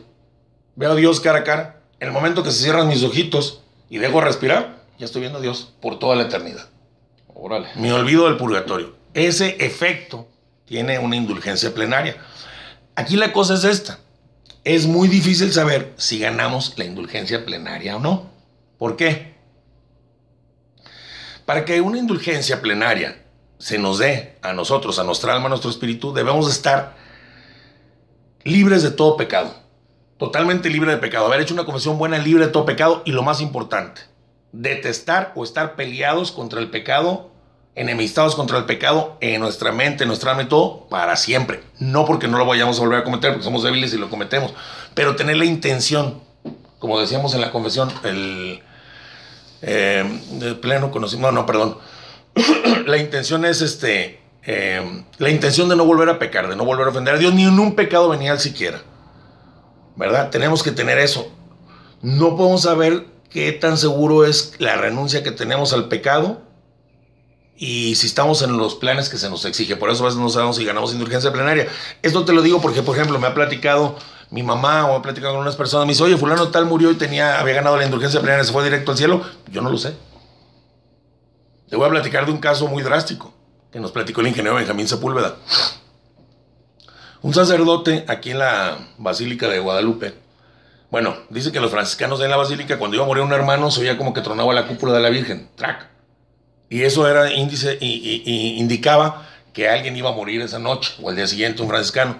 [0.75, 1.81] Veo a Dios cara a cara.
[1.99, 5.73] El momento que se cierran mis ojitos y dejo respirar, ya estoy viendo a Dios
[5.81, 6.69] por toda la eternidad.
[7.27, 7.69] Órale.
[7.75, 8.95] Me olvido del purgatorio.
[9.13, 10.27] Ese efecto
[10.65, 12.17] tiene una indulgencia plenaria.
[12.95, 13.99] Aquí la cosa es esta.
[14.63, 18.29] Es muy difícil saber si ganamos la indulgencia plenaria o no.
[18.77, 19.35] ¿Por qué?
[21.45, 23.23] Para que una indulgencia plenaria
[23.57, 26.95] se nos dé a nosotros, a nuestra alma, a nuestro espíritu, debemos estar
[28.43, 29.55] libres de todo pecado.
[30.19, 31.27] Totalmente libre de pecado.
[31.27, 33.01] Haber hecho una confesión buena, libre de todo pecado.
[33.05, 34.01] Y lo más importante,
[34.51, 37.31] detestar o estar peleados contra el pecado,
[37.73, 41.63] enemistados contra el pecado en nuestra mente, en nuestra alma y todo, para siempre.
[41.79, 44.53] No porque no lo vayamos a volver a cometer, porque somos débiles y lo cometemos,
[44.93, 46.19] pero tener la intención,
[46.79, 48.61] como decíamos en la confesión, el,
[49.61, 50.03] eh,
[50.61, 51.77] pleno conocimiento, no, no, perdón.
[52.85, 56.87] la intención es este, eh, la intención de no volver a pecar, de no volver
[56.87, 58.81] a ofender a Dios, ni en un pecado venial siquiera.
[59.99, 60.29] ¿Verdad?
[60.29, 61.29] Tenemos que tener eso.
[62.01, 66.41] No podemos saber qué tan seguro es la renuncia que tenemos al pecado
[67.57, 69.75] y si estamos en los planes que se nos exige.
[69.75, 71.67] Por eso a veces no sabemos si ganamos indulgencia plenaria.
[72.01, 73.97] Esto te lo digo porque, por ejemplo, me ha platicado
[74.29, 76.95] mi mamá o he platicado con unas personas, me dice, oye, fulano tal murió y
[76.95, 79.21] tenía, había ganado la indulgencia plenaria, se fue directo al cielo.
[79.51, 79.97] Yo no lo sé.
[81.69, 83.33] Te voy a platicar de un caso muy drástico
[83.69, 85.35] que nos platicó el ingeniero Benjamín Sepúlveda.
[87.21, 90.13] Un sacerdote aquí en la Basílica de Guadalupe.
[90.89, 93.81] Bueno, dice que los franciscanos en la basílica, cuando iba a morir un hermano, se
[93.81, 95.49] oía como que tronaba la cúpula de la Virgen.
[95.55, 95.87] Track.
[96.69, 101.15] Y eso era índice y indicaba que alguien iba a morir esa noche o el
[101.15, 102.15] día siguiente, un franciscano.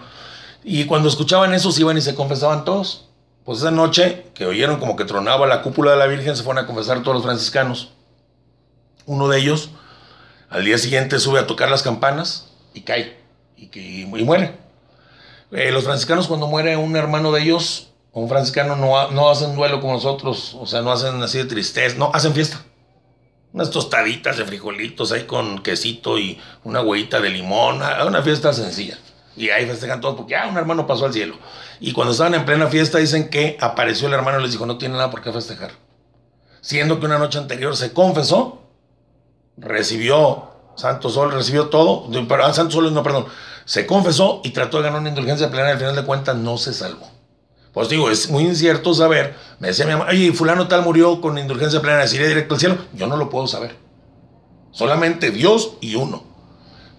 [0.64, 3.08] Y cuando escuchaban eso, se iban y se confesaban todos.
[3.46, 6.64] Pues esa noche, que oyeron como que tronaba la cúpula de la Virgen, se fueron
[6.64, 7.94] a confesar todos los franciscanos.
[9.06, 9.72] Uno de ellos,
[10.50, 13.18] al día siguiente, sube a tocar las campanas y cae.
[13.56, 14.56] Y, que, muere.
[15.52, 19.82] Eh, los franciscanos, cuando muere un hermano de ellos, un franciscano, no, no hacen duelo
[19.82, 20.56] como nosotros.
[20.60, 21.96] O sea, no hacen así de tristeza.
[21.98, 22.64] No, hacen fiesta.
[23.52, 27.78] Unas tostaditas de frijolitos ahí con quesito y una huevita de limón.
[27.78, 28.98] Una fiesta sencilla.
[29.36, 31.36] Y ahí festejan todos porque, ah, un hermano pasó al cielo.
[31.80, 34.78] Y cuando estaban en plena fiesta dicen que apareció el hermano y les dijo, no
[34.78, 35.72] tiene nada por qué festejar.
[36.62, 38.64] Siendo que una noche anterior se confesó,
[39.56, 43.28] recibió Santo Sol, recibió todo, pero ah, Santo Sol no, perdón,
[43.70, 46.58] se confesó y trató de ganar una indulgencia plena y al final de cuentas no
[46.58, 47.08] se salvó.
[47.72, 49.36] Pues digo, es muy incierto saber.
[49.60, 52.78] Me decía mi mamá, oye, fulano tal murió con indulgencia plena, ¿iría directo al cielo?
[52.94, 53.76] Yo no lo puedo saber.
[54.72, 56.24] Solamente Dios y uno.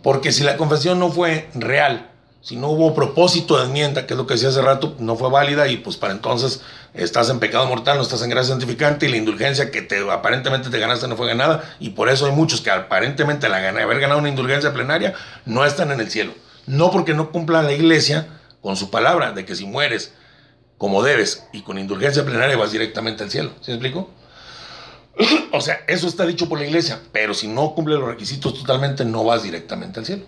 [0.04, 4.16] Porque si la confesión no fue real, si no hubo propósito de enmienda, que es
[4.16, 6.60] lo que decía hace rato, no fue válida y pues para entonces
[6.94, 10.70] estás en pecado mortal, no estás en gracia santificante y la indulgencia que te, aparentemente
[10.70, 14.20] te ganaste no fue ganada y por eso hay muchos que aparentemente la haber ganado
[14.20, 15.14] una indulgencia plenaria
[15.46, 16.32] no están en el cielo.
[16.70, 18.28] No porque no cumpla la iglesia
[18.62, 20.14] con su palabra de que si mueres
[20.78, 23.50] como debes y con indulgencia plenaria vas directamente al cielo.
[23.60, 24.08] ¿Sí me explico?
[25.52, 29.04] o sea, eso está dicho por la iglesia, pero si no cumple los requisitos totalmente
[29.04, 30.26] no vas directamente al cielo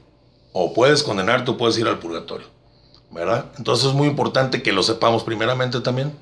[0.53, 2.49] o puedes condenarte o puedes ir al purgatorio.
[3.13, 3.53] ¿Verdad?
[3.57, 6.13] Entonces es muy importante que lo sepamos primeramente también.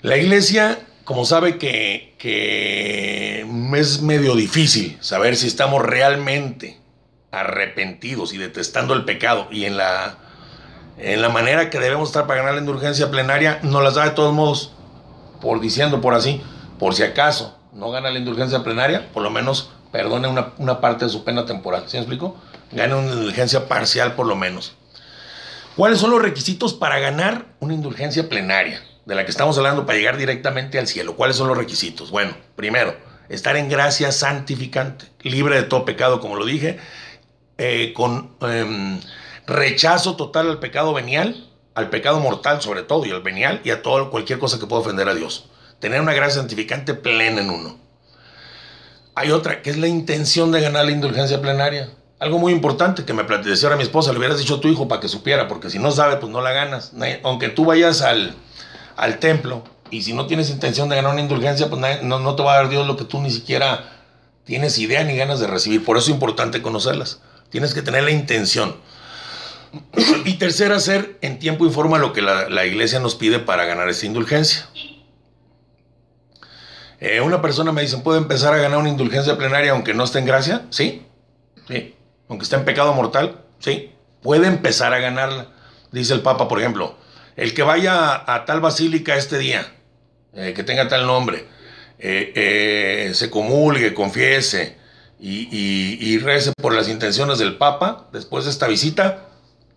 [0.00, 6.82] La iglesia, como sabe que, que es medio difícil saber si estamos realmente
[7.40, 10.16] arrepentidos y detestando el pecado y en la,
[10.98, 14.10] en la manera que debemos estar para ganar la indulgencia plenaria, nos las da de
[14.10, 14.72] todos modos,
[15.40, 16.42] por diciendo por así,
[16.78, 21.10] por si acaso no gana la indulgencia plenaria, por lo menos perdone una, parte de
[21.10, 21.84] su pena temporal.
[21.86, 22.36] ¿Sí me explico?
[22.72, 24.74] Gane una indulgencia parcial por lo menos.
[25.76, 28.80] ¿Cuáles son los requisitos para ganar una indulgencia plenaria?
[29.06, 31.14] De la que estamos hablando para llegar directamente al cielo.
[31.14, 32.10] ¿Cuáles son los requisitos?
[32.10, 32.96] Bueno, primero,
[33.28, 36.78] estar en gracia santificante, libre de todo pecado, como lo dije,
[37.58, 39.00] eh, con em,
[39.46, 43.82] rechazo total al pecado venial, al pecado mortal sobre todo, y al venial, y a
[43.82, 45.50] todo, cualquier cosa que pueda ofender a Dios.
[45.80, 47.78] Tener una gracia santificante plena en uno.
[49.14, 51.90] Hay otra, que es la intención de ganar la indulgencia plenaria.
[52.18, 54.88] Algo muy importante que me decía ahora mi esposa, le hubieras dicho a tu hijo
[54.88, 56.92] para que supiera, porque si no sabe, pues no la ganas.
[57.22, 58.34] Aunque tú vayas al,
[58.96, 62.42] al templo y si no tienes intención de ganar una indulgencia, pues no, no te
[62.42, 63.90] va a dar Dios lo que tú ni siquiera
[64.44, 65.84] tienes idea ni ganas de recibir.
[65.84, 67.20] Por eso es importante conocerlas.
[67.54, 68.74] Tienes que tener la intención.
[70.24, 73.88] Y tercera, hacer en tiempo y forma lo que la, iglesia nos pide para ganar
[73.88, 74.66] esa indulgencia.
[76.98, 80.18] Eh, una persona me dice, ¿puede empezar a ganar una indulgencia plenaria aunque no esté
[80.18, 80.62] en gracia?
[80.70, 81.06] Sí,
[81.68, 81.94] sí.
[82.28, 83.92] Aunque esté en pecado mortal, sí.
[84.20, 85.52] Puede empezar a ganarla.
[85.92, 86.96] Dice el Papa, por ejemplo,
[87.36, 89.64] el que vaya a, tal basílica este día,
[90.32, 91.46] eh, que tenga tal nombre,
[92.00, 94.82] eh, se comulgue, confiese
[95.26, 99.28] y, y, por las intenciones del Papa, después de esta visita,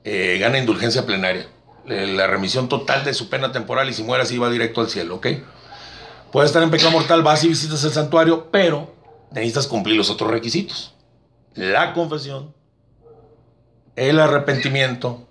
[0.03, 1.47] gana indulgencia plenaria.
[1.85, 5.15] La remisión total de su pena temporal y si muere así va directo al cielo,
[5.15, 5.27] ¿ok?
[6.33, 8.93] Puedes estar en pecado mortal, vas y visitas el santuario, pero
[9.31, 10.93] necesitas cumplir los otros requisitos.
[11.55, 12.53] La confesión,
[13.95, 15.27] el arrepentimiento,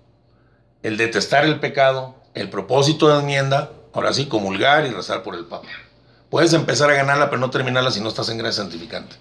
[0.81, 5.45] el detestar el pecado, el propósito de enmienda, ahora sí, comulgar y rezar por el
[5.45, 5.67] Papa.
[6.31, 9.15] Puedes empezar a ganarla, pero no terminarla si no estás en gracia santificante.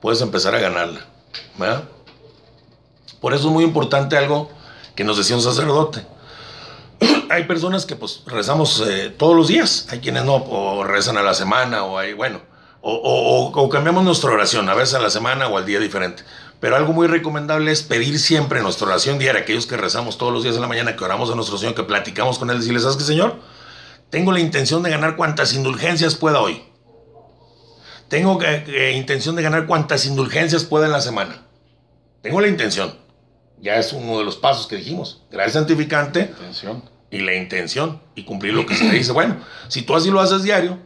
[0.00, 1.00] Puedes empezar a ganarla.
[1.58, 1.84] ¿verdad?
[3.20, 4.50] Por eso es muy importante algo
[4.94, 6.06] que nos decía un sacerdote
[7.30, 11.22] hay personas que pues rezamos eh, todos los días, hay quienes no, o rezan a
[11.22, 12.40] la semana, o hay, bueno,
[12.80, 16.22] o, cambiamos nuestra oración, a veces a la semana o al día diferente.
[16.60, 20.42] Pero algo muy recomendable es pedir siempre nuestra oración diaria, aquellos que rezamos todos los
[20.42, 22.96] días en la mañana, que oramos a nuestro Señor, que platicamos con Él, decirle, ¿sabes
[22.96, 23.36] qué, Señor?
[24.08, 26.62] Tengo la intención de ganar cuantas indulgencias pueda hoy.
[28.08, 31.42] Tengo que, intención de ganar cuantas indulgencias pueda en la semana.
[32.22, 32.94] Tengo la intención.
[33.60, 35.24] Ya es uno de los pasos que dijimos.
[35.30, 36.30] Gracias santificante.
[36.38, 39.12] Intención y la intención y cumplir lo que se te dice.
[39.12, 39.36] Bueno,
[39.68, 40.78] si tú así lo haces diario,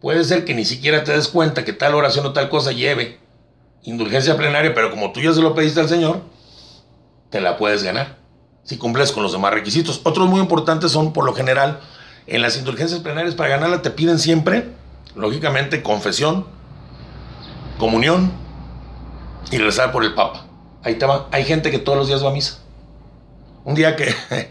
[0.00, 3.20] puede ser que ni siquiera te des cuenta que tal oración o tal cosa lleve
[3.82, 6.22] indulgencia plenaria, pero como tú ya se lo pediste al Señor,
[7.30, 8.16] te la puedes ganar
[8.66, 10.00] si cumples con los demás requisitos.
[10.02, 11.80] Otros muy importantes son, por lo general,
[12.26, 14.68] en las indulgencias plenarias para ganarla te piden siempre,
[15.14, 16.46] lógicamente, confesión,
[17.78, 18.32] comunión
[19.50, 20.46] y rezar por el Papa.
[20.82, 21.28] Ahí te va.
[21.32, 22.58] Hay gente que todos los días va a misa.
[23.64, 24.14] Un día que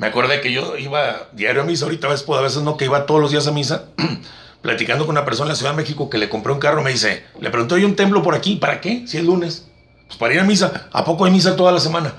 [0.00, 2.86] Me acordé que yo iba diario a misa, ahorita a veces, a veces no, que
[2.86, 3.84] iba todos los días a misa,
[4.62, 6.90] platicando con una persona en la Ciudad de México que le compré un carro, me
[6.90, 8.56] dice, le pregunté, ¿hay un templo por aquí?
[8.56, 9.06] ¿Para qué?
[9.06, 9.68] Si es lunes.
[10.06, 10.88] Pues para ir a misa.
[10.90, 12.14] ¿A poco hay misa toda la semana?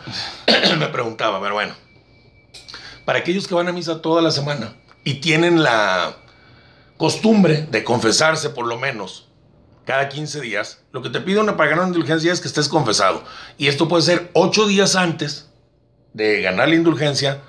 [0.78, 1.74] me preguntaba, pero bueno.
[3.04, 6.18] Para aquellos que van a misa toda la semana y tienen la
[6.98, 9.31] costumbre de confesarse por lo menos
[9.92, 12.70] cada 15 días, lo que te pide una para ganar una indulgencia es que estés
[12.70, 13.26] confesado.
[13.58, 15.50] Y esto puede ser 8 días antes
[16.14, 17.42] de ganar la indulgencia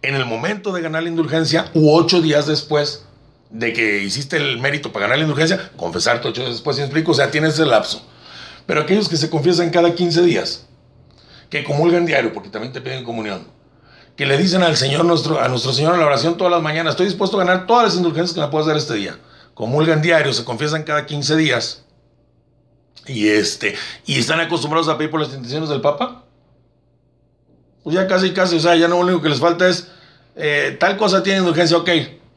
[0.00, 3.04] en el momento de ganar la indulgencia u ocho días después
[3.50, 7.12] de que hiciste el mérito para ganar la indulgencia, confesarte ocho días después, ¿sí explico?
[7.12, 8.02] O sea, tienes el lapso.
[8.64, 10.68] Pero aquellos que se confiesan cada 15 días,
[11.50, 13.46] que comulgan diario, porque también te piden comunión,
[14.16, 16.92] que le dicen al Señor, nuestro, a nuestro Señor en la oración todas las mañanas,
[16.92, 19.18] estoy dispuesto a ganar todas las indulgencias que me puedas dar este día.
[19.52, 21.84] Comulgan diario, se confiesan cada 15 días,
[23.10, 23.74] y, este,
[24.06, 26.24] y están acostumbrados a pedir por las intenciones del Papa,
[27.82, 29.88] pues ya casi, casi, o sea, ya no lo único que les falta es,
[30.36, 31.88] eh, tal cosa tiene indulgencia, ok,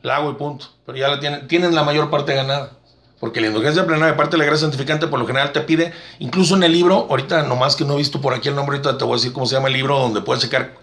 [0.01, 0.67] la hago y punto.
[0.85, 2.77] Pero ya la tienen, tienen la mayor parte ganada.
[3.19, 6.55] Porque la indulgencia plenaria, aparte de la gracia santificante, por lo general te pide, incluso
[6.55, 9.05] en el libro, ahorita nomás que no he visto por aquí el nombre, ahorita te
[9.05, 10.75] voy a decir cómo se llama el libro, donde puedes checar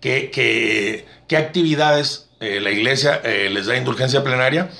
[0.00, 4.70] qué, qué, qué actividades eh, la iglesia eh, les da indulgencia plenaria.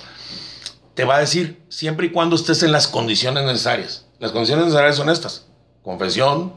[0.95, 4.07] Te va a decir, siempre y cuando estés en las condiciones necesarias.
[4.21, 5.47] Las condiciones necesarias son estas:
[5.83, 6.53] confesión,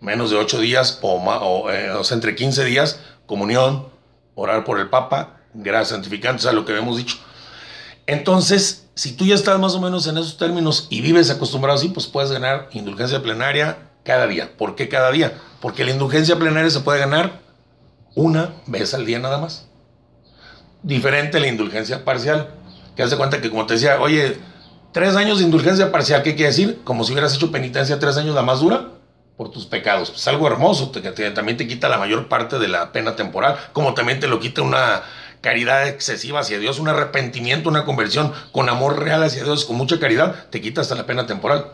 [0.00, 3.88] menos de ocho días o, eh, o, sea, entre 15 días, comunión,
[4.34, 7.18] orar por el Papa, gracias santificante, o sea, lo que hemos dicho.
[8.06, 11.88] Entonces, si tú ya estás más o menos en esos términos y vives acostumbrado así,
[11.88, 14.56] pues puedes ganar indulgencia plenaria cada día.
[14.56, 15.38] ¿Por qué cada día?
[15.60, 17.40] Porque la indulgencia plenaria se puede ganar
[18.14, 19.66] una vez al día nada más.
[20.82, 22.54] Diferente a la indulgencia parcial,
[22.96, 24.38] que hace cuenta que como te decía, oye,
[24.94, 26.80] tres años de indulgencia parcial, ¿qué quiere decir?
[26.84, 28.90] Como si hubieras hecho penitencia tres años la más dura
[29.36, 30.12] por tus pecados.
[30.14, 33.94] Es algo hermoso, que también te quita la mayor parte de la pena temporal, como
[33.94, 35.02] también te lo quita una
[35.40, 39.98] caridad excesiva hacia Dios, un arrepentimiento, una conversión con amor real hacia Dios, con mucha
[39.98, 41.72] caridad, te quita hasta la pena temporal.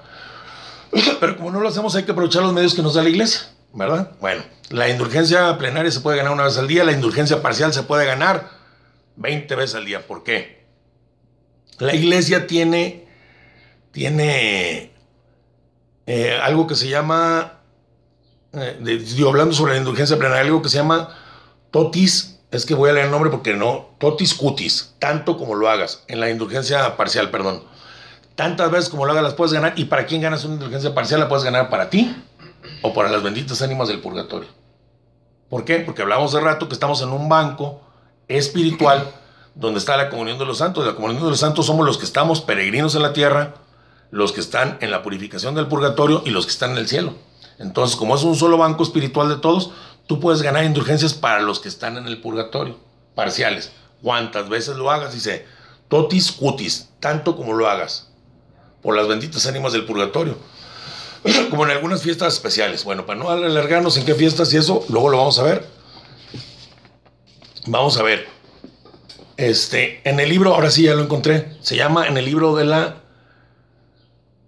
[1.20, 3.42] Pero como no lo hacemos, hay que aprovechar los medios que nos da la iglesia,
[3.74, 4.12] ¿verdad?
[4.20, 7.83] Bueno, la indulgencia plenaria se puede ganar una vez al día, la indulgencia parcial se
[7.83, 8.48] puede ganar
[9.16, 10.06] 20 veces al día.
[10.06, 10.64] ¿Por qué?
[11.78, 13.09] La iglesia tiene,
[13.92, 14.92] tiene
[16.07, 17.61] eh, algo que se llama,
[18.53, 21.16] eh, hablando sobre la indulgencia plenaria, algo que se llama
[21.70, 25.68] totis, es que voy a leer el nombre porque no, totis cutis, tanto como lo
[25.68, 27.62] hagas, en la indulgencia parcial, perdón.
[28.35, 29.74] Tantas veces como lo hagas las puedes ganar.
[29.76, 31.20] ¿Y para quién ganas una indulgencia parcial?
[31.20, 32.16] La puedes ganar para ti
[32.81, 34.48] o para las benditas ánimas del purgatorio.
[35.50, 35.81] ¿Por qué?
[35.81, 37.83] Porque hablamos de rato que estamos en un banco
[38.29, 39.12] espiritual
[39.55, 40.87] donde está la comunión de los santos.
[40.87, 43.55] La comunión de los santos somos los que estamos peregrinos en la tierra,
[44.10, 47.14] los que están en la purificación del purgatorio y los que están en el cielo.
[47.58, 49.70] Entonces, como es un solo banco espiritual de todos,
[50.06, 52.78] tú puedes ganar indulgencias para los que están en el purgatorio,
[53.14, 53.70] parciales.
[54.02, 55.46] Cuantas veces lo hagas, dice,
[55.88, 58.08] totis cutis, tanto como lo hagas,
[58.82, 60.38] por las benditas ánimas del purgatorio,
[61.50, 62.84] como en algunas fiestas especiales.
[62.84, 65.66] Bueno, para no alargarnos en qué fiestas y eso, luego lo vamos a ver.
[67.66, 68.26] Vamos a ver.
[69.36, 72.64] Este, en el libro, ahora sí ya lo encontré, se llama en el libro de
[72.64, 72.99] la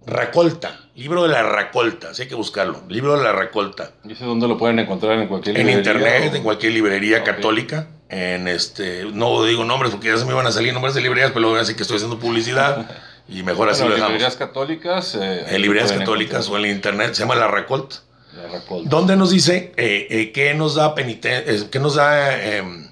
[0.05, 3.91] Racolta, libro de la Racolta, así hay que buscarlo, libro de la Racolta.
[4.03, 5.17] ¿Y ese dónde lo pueden encontrar?
[5.17, 10.17] ¿En cualquier En internet, en cualquier librería católica, en este, no digo nombres porque ya
[10.17, 12.19] se me iban a salir nombres de librerías, pero voy a decir que estoy haciendo
[12.19, 12.85] publicidad
[13.27, 14.09] y mejor así lo dejamos.
[14.09, 15.15] librerías católicas.
[15.15, 17.97] Eh, en librerías católicas o en internet, se llama la Racolta.
[18.35, 18.89] La Racolta.
[18.89, 22.91] Donde nos dice eh, eh, qué nos da penitencia, qué nos da em,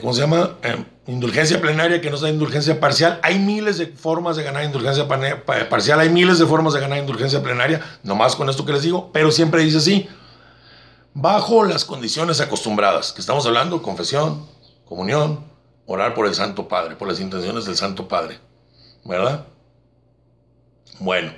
[0.00, 0.56] ¿cómo se llama?
[1.06, 3.20] Indulgencia plenaria que nos da indulgencia parcial.
[3.22, 7.42] Hay miles de formas de ganar indulgencia parcial, hay miles de formas de ganar indulgencia
[7.42, 10.08] plenaria, nomás con esto que les digo, pero siempre dice así,
[11.14, 14.46] bajo las condiciones acostumbradas, que estamos hablando, confesión,
[14.84, 15.44] comunión,
[15.86, 18.40] orar por el Santo Padre, por las intenciones del Santo Padre,
[19.04, 19.46] ¿verdad?
[20.98, 21.32] Bueno,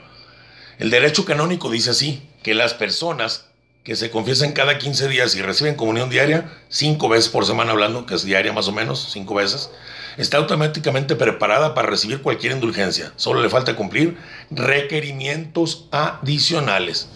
[0.78, 3.47] el derecho canónico dice así, que las personas
[3.88, 8.04] que se confiesan cada 15 días y reciben comunión diaria, cinco veces por semana hablando,
[8.04, 9.70] que es diaria más o menos, cinco veces,
[10.18, 13.14] está automáticamente preparada para recibir cualquier indulgencia.
[13.16, 14.18] Solo le falta cumplir
[14.50, 17.08] requerimientos adicionales.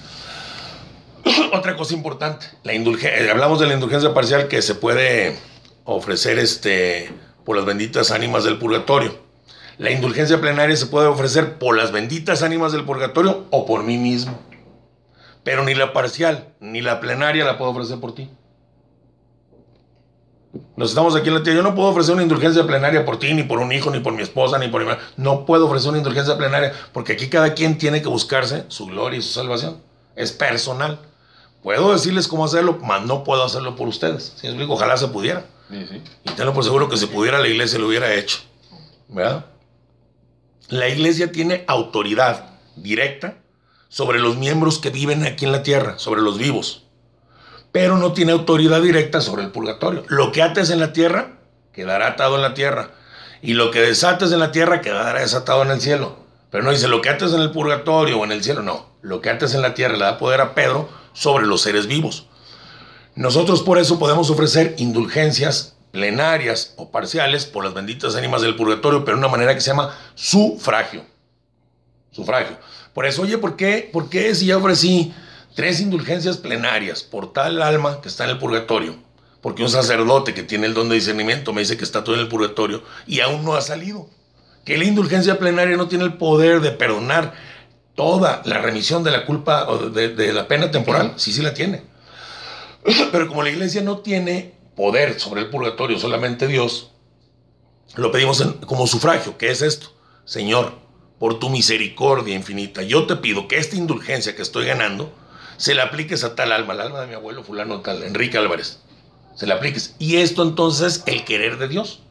[1.52, 5.36] Otra cosa importante, la indulgencia, hablamos de la indulgencia parcial que se puede
[5.84, 7.12] ofrecer este,
[7.44, 9.18] por las benditas ánimas del purgatorio.
[9.76, 13.98] La indulgencia plenaria se puede ofrecer por las benditas ánimas del purgatorio o por mí
[13.98, 14.51] mismo.
[15.44, 18.30] Pero ni la parcial ni la plenaria la puedo ofrecer por ti.
[20.76, 21.58] Nos estamos aquí en la tierra.
[21.58, 24.12] Yo no puedo ofrecer una indulgencia plenaria por ti, ni por un hijo, ni por
[24.12, 27.78] mi esposa, ni por mi No puedo ofrecer una indulgencia plenaria porque aquí cada quien
[27.78, 29.78] tiene que buscarse su gloria y su salvación.
[30.14, 30.98] Es personal.
[31.62, 34.34] Puedo decirles cómo hacerlo, mas no puedo hacerlo por ustedes.
[34.36, 35.44] Si explico, ojalá se pudiera.
[35.70, 38.40] Y tengo por seguro que si pudiera la iglesia lo hubiera hecho.
[39.08, 39.46] ¿Verdad?
[40.68, 43.36] La iglesia tiene autoridad directa
[43.92, 46.84] sobre los miembros que viven aquí en la tierra, sobre los vivos,
[47.72, 50.02] pero no tiene autoridad directa sobre el purgatorio.
[50.08, 51.40] Lo que ates en la tierra,
[51.74, 52.92] quedará atado en la tierra,
[53.42, 56.16] y lo que desates en la tierra, quedará desatado en el cielo.
[56.50, 58.86] Pero no dice lo que ates en el purgatorio o en el cielo, no.
[59.02, 62.28] Lo que ates en la tierra le da poder a Pedro sobre los seres vivos.
[63.14, 69.04] Nosotros por eso podemos ofrecer indulgencias plenarias o parciales por las benditas ánimas del purgatorio,
[69.04, 71.04] pero de una manera que se llama sufragio.
[72.10, 72.56] Sufragio.
[72.94, 75.14] Por eso, oye, ¿por qué, ¿por qué si ya ofrecí
[75.54, 78.96] tres indulgencias plenarias por tal alma que está en el purgatorio?
[79.40, 82.20] Porque un sacerdote que tiene el don de discernimiento me dice que está todo en
[82.20, 84.08] el purgatorio y aún no ha salido.
[84.64, 87.34] Que la indulgencia plenaria no tiene el poder de perdonar
[87.96, 91.14] toda la remisión de la culpa o de, la pena temporal.
[91.16, 91.82] Sí, sí la tiene.
[93.12, 96.92] Pero como la iglesia no tiene poder sobre el purgatorio, solamente Dios,
[97.96, 99.36] lo pedimos como sufragio.
[99.38, 99.92] ¿Qué es esto?
[100.24, 100.81] Señor,
[101.22, 105.14] por tu misericordia infinita, yo te pido que esta indulgencia que estoy ganando
[105.56, 108.80] se la apliques a tal alma, al alma de mi abuelo fulano tal, Enrique Álvarez.
[109.36, 109.94] Se la apliques.
[110.00, 112.02] Y esto entonces es el querer de Dios.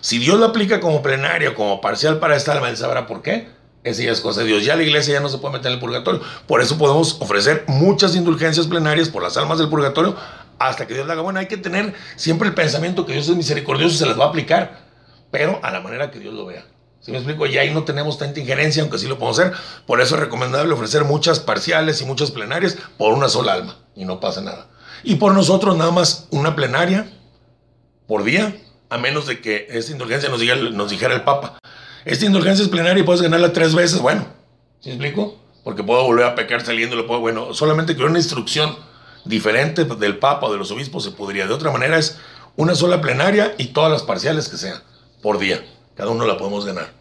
[0.00, 3.48] Si Dios lo aplica como plenario, como parcial para esta alma, Él sabrá por qué.
[3.82, 4.64] Esa ya es cosa de Dios.
[4.64, 6.20] Ya la iglesia ya no se puede meter en el purgatorio.
[6.46, 10.14] Por eso podemos ofrecer muchas indulgencias plenarias por las almas del purgatorio
[10.60, 11.22] hasta que Dios la haga.
[11.22, 14.26] Bueno, hay que tener siempre el pensamiento que Dios es misericordioso y se las va
[14.26, 14.86] a aplicar,
[15.32, 16.64] pero a la manera que Dios lo vea.
[17.06, 19.52] Si me explico, ya ahí no tenemos tanta injerencia, aunque sí lo podemos hacer.
[19.86, 24.04] Por eso es recomendable ofrecer muchas parciales y muchas plenarias por una sola alma y
[24.04, 24.66] no pasa nada.
[25.04, 27.08] Y por nosotros nada más una plenaria
[28.08, 28.56] por día,
[28.90, 30.42] a menos de que esta indulgencia nos,
[30.72, 31.60] nos dijera el Papa.
[32.04, 34.00] Esta indulgencia es plenaria y puedes ganarla tres veces.
[34.00, 34.26] Bueno,
[34.80, 35.38] ¿sí me explico?
[35.62, 38.76] Porque puedo volver a pecar saliendo, lo puedo, bueno, solamente que una instrucción
[39.24, 41.46] diferente del Papa o de los obispos se podría.
[41.46, 42.18] De otra manera es
[42.56, 44.82] una sola plenaria y todas las parciales que sean
[45.22, 45.64] por día.
[45.94, 46.95] Cada uno la podemos ganar.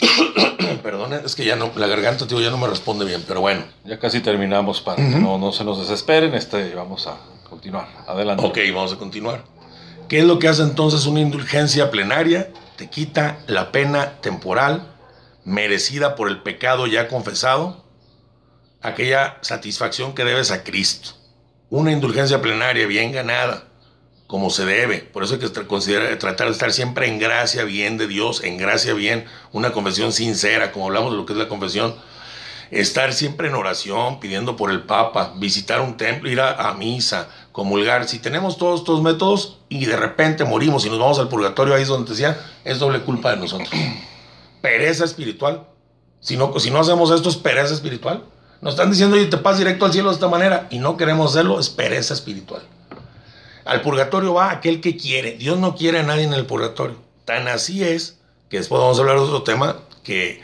[0.82, 3.64] Perdón, es que ya no, la garganta, tío, ya no me responde bien, pero bueno.
[3.84, 6.34] Ya casi terminamos para que no, no se nos desesperen.
[6.34, 7.16] Este, vamos a
[7.48, 7.88] continuar.
[8.06, 8.44] Adelante.
[8.44, 9.44] Ok, vamos a continuar.
[10.08, 12.52] ¿Qué es lo que hace entonces una indulgencia plenaria?
[12.76, 14.88] Te quita la pena temporal
[15.44, 17.84] merecida por el pecado ya confesado,
[18.82, 21.10] aquella satisfacción que debes a Cristo.
[21.70, 23.64] Una indulgencia plenaria bien ganada
[24.34, 24.98] como se debe.
[24.98, 28.92] Por eso hay que tratar de estar siempre en gracia bien de Dios, en gracia
[28.92, 31.94] bien, una confesión sincera, como hablamos de lo que es la confesión.
[32.72, 38.08] Estar siempre en oración, pidiendo por el Papa, visitar un templo, ir a, misa, comulgar.
[38.08, 41.82] Si tenemos todos estos métodos y de repente morimos y nos vamos al purgatorio, ahí
[41.82, 43.70] es donde decía, es doble culpa de nosotros.
[44.60, 45.68] pereza espiritual.
[46.18, 48.24] Si no, si no hacemos esto, es pereza espiritual.
[48.60, 51.30] Nos están diciendo, oye, te pasas directo al cielo de esta manera y no queremos
[51.30, 52.62] hacerlo, es pereza espiritual.
[53.64, 55.32] Al purgatorio va aquel que quiere.
[55.32, 56.96] Dios no quiere a nadie en el purgatorio.
[57.24, 58.18] Tan así es
[58.50, 60.42] que después vamos a hablar de otro tema que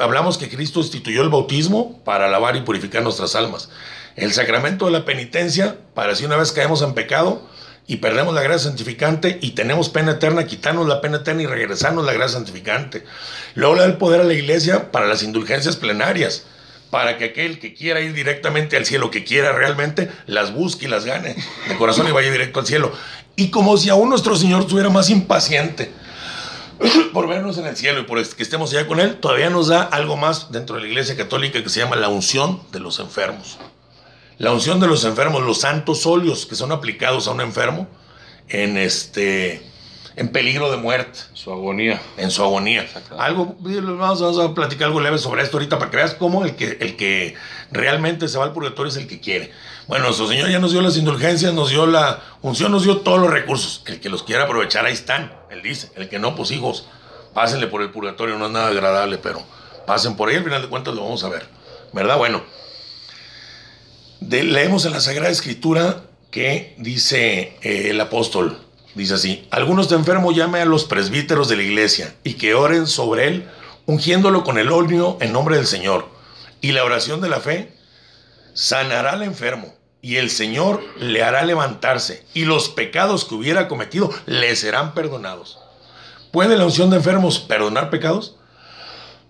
[0.00, 3.70] hablamos que Cristo instituyó el bautismo para lavar y purificar nuestras almas.
[4.16, 7.48] El sacramento de la penitencia para si una vez caemos en pecado
[7.86, 12.04] y perdemos la gracia santificante y tenemos pena eterna, quitarnos la pena eterna y regresarnos
[12.04, 13.04] la gracia santificante.
[13.54, 16.44] Luego le da el poder a la iglesia para las indulgencias plenarias
[16.90, 20.88] para que aquel que quiera ir directamente al cielo, que quiera realmente, las busque y
[20.88, 21.36] las gane
[21.68, 22.92] de corazón y vaya directo al cielo.
[23.36, 25.92] Y como si aún nuestro Señor estuviera más impaciente
[27.12, 29.82] por vernos en el cielo y por que estemos allá con Él, todavía nos da
[29.82, 33.58] algo más dentro de la Iglesia Católica que se llama la unción de los enfermos.
[34.38, 37.88] La unción de los enfermos, los santos óleos que son aplicados a un enfermo
[38.48, 39.69] en este
[40.20, 41.18] en peligro de muerte.
[41.32, 41.98] Su agonía.
[42.18, 42.86] En su agonía.
[43.18, 46.76] Algo, vamos, a platicar algo leve sobre esto ahorita para que veas cómo el que,
[46.78, 47.36] el que
[47.72, 49.50] realmente se va al purgatorio es el que quiere.
[49.88, 53.18] Bueno, nuestro Señor ya nos dio las indulgencias, nos dio la unción, nos dio todos
[53.18, 53.82] los recursos.
[53.86, 55.32] El que los quiera aprovechar, ahí están.
[55.50, 55.90] Él dice.
[55.96, 56.86] El que no, pues hijos,
[57.32, 59.42] pásenle por el purgatorio, no es nada agradable, pero
[59.86, 61.48] pasen por ahí, al final de cuentas lo vamos a ver.
[61.94, 62.18] ¿Verdad?
[62.18, 62.42] Bueno.
[64.20, 68.58] leemos en la Sagrada Escritura que dice eh, el apóstol,
[68.94, 72.86] Dice así, algunos de enfermo llame a los presbíteros de la iglesia y que oren
[72.86, 73.48] sobre él,
[73.86, 76.08] ungiéndolo con el óleo en nombre del Señor.
[76.60, 77.72] Y la oración de la fe
[78.52, 84.10] sanará al enfermo y el Señor le hará levantarse y los pecados que hubiera cometido
[84.26, 85.58] le serán perdonados.
[86.32, 88.36] ¿Puede la unción de enfermos perdonar pecados?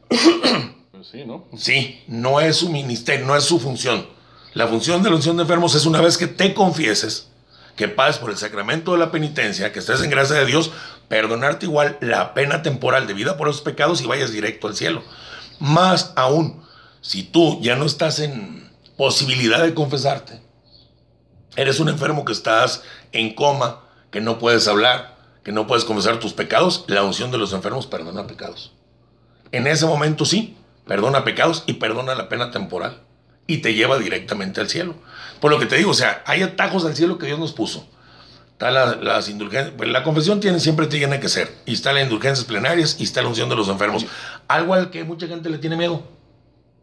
[0.08, 1.46] Pues sí, ¿no?
[1.56, 4.06] Sí, no es su ministerio, no es su función.
[4.52, 7.29] La función de la unción de enfermos es una vez que te confieses,
[7.76, 10.72] que pases por el sacramento de la penitencia, que estés en gracia de Dios,
[11.08, 15.02] perdonarte igual la pena temporal de vida por esos pecados y vayas directo al cielo.
[15.58, 16.62] Más aún,
[17.00, 20.40] si tú ya no estás en posibilidad de confesarte,
[21.56, 26.18] eres un enfermo que estás en coma, que no puedes hablar, que no puedes confesar
[26.18, 28.72] tus pecados, la unción de los enfermos perdona pecados.
[29.52, 30.56] En ese momento sí,
[30.86, 33.02] perdona pecados y perdona la pena temporal
[33.46, 34.94] y te lleva directamente al cielo.
[35.40, 37.88] Por lo que te digo, o sea, hay atajos al cielo que Dios nos puso.
[38.52, 41.50] Está la, las indulgencias, pues, la confesión tiene, siempre tiene que ser.
[41.64, 44.06] Y está las indulgencias plenarias y está la unción de los enfermos.
[44.48, 46.02] Algo al que mucha gente le tiene miedo.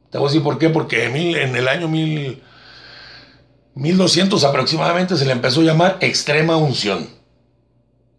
[0.10, 0.70] Te voy a decir por qué.
[0.70, 2.42] Porque en el año mil,
[3.76, 7.08] 1200 aproximadamente se le empezó a llamar extrema unción.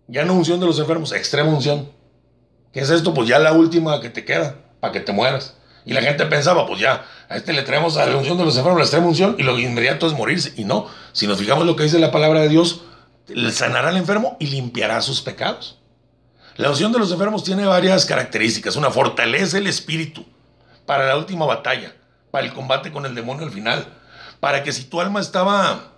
[0.07, 1.91] Ya no unción de los enfermos, extrema unción.
[2.73, 3.13] ¿Qué es esto?
[3.13, 5.57] Pues ya la última que te queda, para que te mueras.
[5.89, 8.55] Y la gente pensaba, pues ya, a este le traemos a la unción de los
[8.59, 10.53] enfermos, la extrema unción, y lo inmediato es morirse.
[10.55, 12.83] Y no, si nos fijamos lo que dice la palabra de Dios,
[13.27, 15.79] le sanará al enfermo y limpiará sus pecados.
[16.57, 18.77] La unción de los enfermos tiene varias características.
[18.77, 20.27] Una, fortalece el espíritu
[20.85, 21.95] para la última batalla,
[22.31, 23.87] para el combate con el demonio al final.
[24.41, 25.93] Para que si tu alma estaba,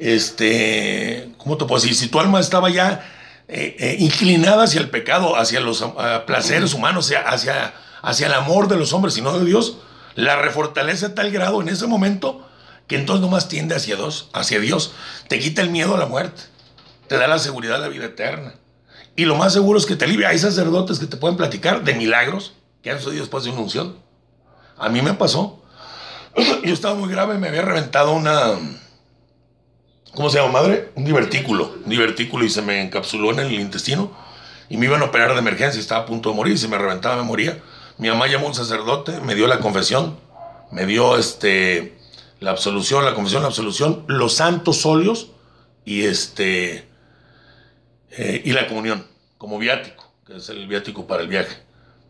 [0.00, 1.94] este, ¿cómo te puedo decir?
[1.94, 3.08] Si tu alma estaba ya
[3.46, 5.84] eh, eh, inclinada hacia el pecado, hacia los
[6.26, 7.72] placeres humanos, hacia
[8.12, 9.78] el amor de los hombres y no de Dios,
[10.14, 12.46] la refortalece a tal grado en ese momento
[12.86, 14.92] que entonces nomás tiende hacia Dios, hacia Dios.
[15.28, 16.42] Te quita el miedo a la muerte,
[17.08, 18.54] te da la seguridad de la vida eterna.
[19.16, 20.28] Y lo más seguro es que te alivia.
[20.28, 22.52] Hay sacerdotes que te pueden platicar de milagros
[22.82, 23.96] que han sucedido después de una unción.
[24.78, 25.62] A mí me pasó.
[26.64, 28.52] Yo estaba muy grave, me había reventado una.
[30.14, 30.92] ¿Cómo se llama, madre?
[30.94, 31.74] Un divertículo.
[31.84, 34.12] Un divertículo y se me encapsuló en el intestino.
[34.68, 35.80] Y me iban a operar de emergencia.
[35.80, 36.58] Estaba a punto de morir.
[36.58, 37.58] Si me reventaba, me moría.
[37.98, 40.18] Mi mamá llamó a un sacerdote, me dio la confesión,
[40.70, 41.98] me dio este,
[42.40, 45.28] la absolución, la confesión, la absolución, los santos óleos
[45.84, 46.88] y, este,
[48.10, 49.06] eh, y la comunión
[49.38, 51.56] como viático, que es el viático para el viaje.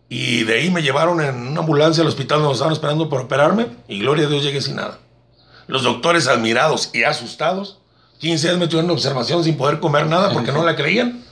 [0.08, 3.68] Y de ahí me llevaron en una ambulancia al hospital donde estaban esperando para operarme
[3.88, 4.98] y gloria a Dios llegué sin nada.
[5.66, 7.78] Los doctores admirados y asustados,
[8.18, 11.24] 15 días me tuvieron en observación sin poder comer nada porque no la creían.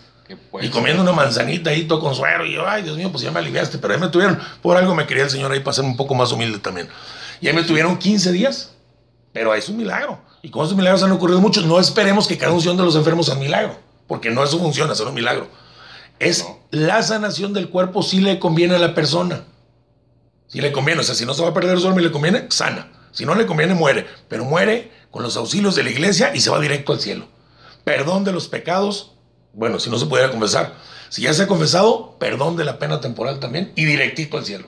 [0.61, 2.47] Y comiendo una manzanita ahí todo con suero.
[2.47, 3.79] Y yo, ay, Dios mío, pues ya me aliviaste.
[3.79, 6.15] Pero ahí me tuvieron, por algo me quería el Señor ahí para ser un poco
[6.15, 6.89] más humilde también.
[7.41, 8.73] Y ahí me tuvieron 15 días.
[9.33, 10.21] Pero es un milagro.
[10.43, 11.67] Y con esos milagros han ocurrido muchos.
[11.67, 13.77] No esperemos que cada unción de los enfermos sea un milagro.
[14.07, 15.49] Porque no es su función hacer un milagro.
[16.21, 19.45] Es la sanación del cuerpo si le conviene a la persona.
[20.47, 22.13] Si le conviene, o sea, si no se va a perder su alma y le
[22.13, 22.93] conviene, sana.
[23.11, 24.07] Si no le conviene, muere.
[24.29, 27.27] Pero muere con los auxilios de la iglesia y se va directo al cielo.
[27.83, 29.14] Perdón de los pecados,
[29.55, 30.75] bueno, si no se pudiera confesar.
[31.09, 34.67] Si ya se ha confesado, perdón de la pena temporal también y directito al cielo.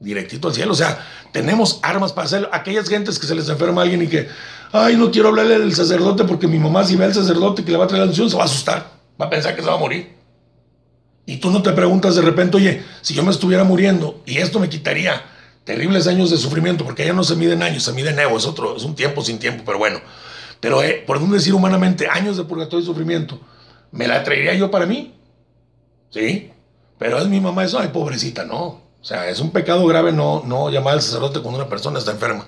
[0.00, 0.72] Directito al cielo.
[0.72, 2.48] O sea, tenemos armas para hacerlo.
[2.52, 4.28] Aquellas gentes que se les enferma a alguien y que,
[4.72, 7.78] ay, no quiero hablarle del sacerdote porque mi mamá si ve al sacerdote que le
[7.78, 8.92] va a traer la unción se va a asustar.
[9.20, 10.16] Va a pensar que se va a morir.
[11.26, 14.58] Y tú no te preguntas de repente, oye, si yo me estuviera muriendo y esto
[14.58, 15.22] me quitaría
[15.64, 18.76] terribles años de sufrimiento, porque ya no se miden años, se mide en es otro,
[18.76, 20.00] es un tiempo sin tiempo, pero bueno.
[20.58, 23.38] Pero eh, por no decir humanamente, años de purgatorio y sufrimiento
[23.92, 25.14] ¿Me la traería yo para mí?
[26.10, 26.50] Sí,
[26.98, 28.82] pero es mi mamá eso, ay, pobrecita, no.
[29.00, 32.12] O sea, es un pecado grave no, no llamar al sacerdote cuando una persona está
[32.12, 32.46] enferma.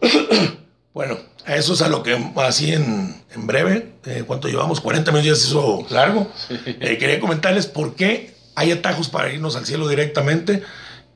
[0.94, 4.80] bueno, eso es a lo que así en, en breve, eh, ¿cuánto llevamos?
[4.80, 6.30] 40 minutos ya se hizo largo.
[6.50, 10.62] Eh, quería comentarles por qué hay atajos para irnos al cielo directamente.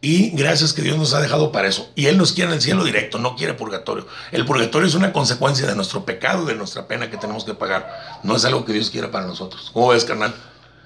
[0.05, 1.89] Y gracias que Dios nos ha dejado para eso.
[1.95, 4.05] Y Él nos quiere en el cielo directo, no quiere purgatorio.
[4.33, 8.19] El purgatorio es una consecuencia de nuestro pecado, de nuestra pena que tenemos que pagar.
[8.25, 9.71] No es algo que Dios quiera para nosotros.
[9.73, 10.35] ¿Cómo ves, carnal?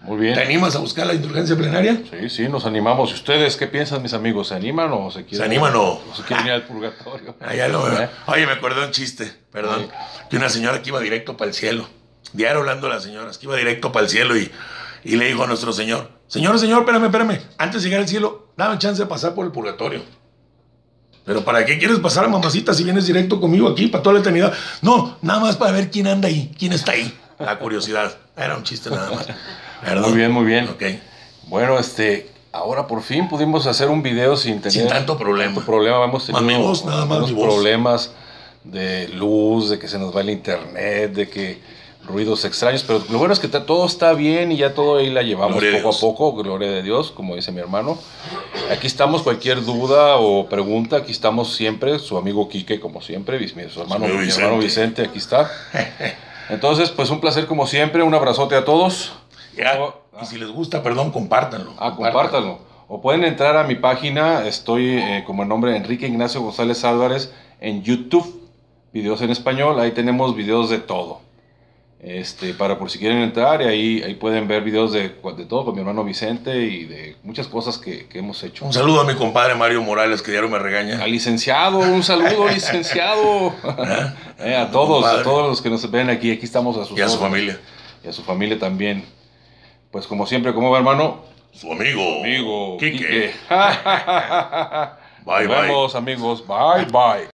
[0.03, 0.35] Muy bien.
[0.35, 2.03] ¿Te animas a buscar la indulgencia plenaria?
[2.11, 3.11] Sí, sí, nos animamos.
[3.11, 4.49] ¿Y ustedes qué piensan, mis amigos?
[4.49, 5.39] ¿Se animan o se quieren?
[5.39, 5.93] ¿Se animan o?
[5.95, 7.35] o se quieren ir al purgatorio?
[7.71, 8.11] Lo ¿Eh?
[8.27, 9.89] Oye, me acordé de un chiste, perdón.
[10.29, 11.89] Que una señora que iba directo para el cielo.
[12.35, 14.53] Diario hablando a las señoras, que iba directo para el cielo y,
[15.07, 17.41] y le dijo a nuestro Señor: Señor, Señor, espérame, espérame.
[17.59, 20.03] Antes de llegar al cielo, dame chance de pasar por el purgatorio.
[21.25, 24.53] Pero ¿para qué quieres pasar, mamacita, si vienes directo conmigo aquí para toda la eternidad?
[24.81, 27.13] No, nada más para ver quién anda ahí, quién está ahí.
[27.39, 28.17] La curiosidad.
[28.37, 29.27] Era un chiste nada más.
[30.03, 30.69] Muy bien, muy bien.
[30.69, 30.83] Ok.
[31.49, 35.53] Bueno, este, ahora por fin pudimos hacer un video sin tener Sin tanto problema.
[35.55, 36.05] tanto problema.
[36.05, 37.55] Hemos tenido mi voz, nada más algunos mi voz.
[37.55, 38.11] problemas
[38.65, 41.61] de luz, de que se nos va el internet, de que
[42.07, 45.23] ruidos extraños, pero lo bueno es que todo está bien y ya todo ahí la
[45.23, 47.99] llevamos Gloria poco a poco, gloria de Dios, como dice mi hermano.
[48.71, 53.83] Aquí estamos, cualquier duda o pregunta, aquí estamos siempre, su amigo Quique, como siempre, su
[53.83, 55.03] hermano, mi hermano Vicente.
[55.03, 55.51] Aquí está.
[56.49, 59.13] Entonces, pues un placer como siempre, un abrazote a todos.
[59.57, 59.81] Ya.
[59.81, 61.75] Oh, Y si les gusta, perdón, compártanlo.
[61.79, 62.59] Ah, compártanlo.
[62.89, 67.33] O pueden entrar a mi página, estoy eh, como el nombre Enrique Ignacio González Álvarez
[67.61, 68.43] en YouTube,
[68.93, 71.26] videos en español, ahí tenemos videos de todo.
[72.07, 75.65] Este, para por si quieren entrar, y ahí, ahí pueden ver videos de, de todo
[75.65, 78.65] con mi hermano Vicente y de muchas cosas que, que hemos hecho.
[78.65, 81.03] Un saludo a mi compadre Mario Morales, que diario me regaña.
[81.03, 83.53] Al licenciado, un saludo, licenciado.
[84.39, 87.01] Eh, a todos, a todos los que nos ven aquí, aquí estamos a sus Y
[87.01, 87.59] a su familia.
[88.05, 89.03] Y a su familia también.
[89.91, 91.23] Pues como siempre, ¿cómo va hermano?
[91.53, 92.21] Su amigo.
[92.23, 92.77] Amigo.
[92.79, 92.99] Quique.
[92.99, 93.31] Quique.
[93.49, 95.63] Bye, Nos bye.
[95.63, 96.47] vemos amigos.
[96.47, 97.29] Bye, bye.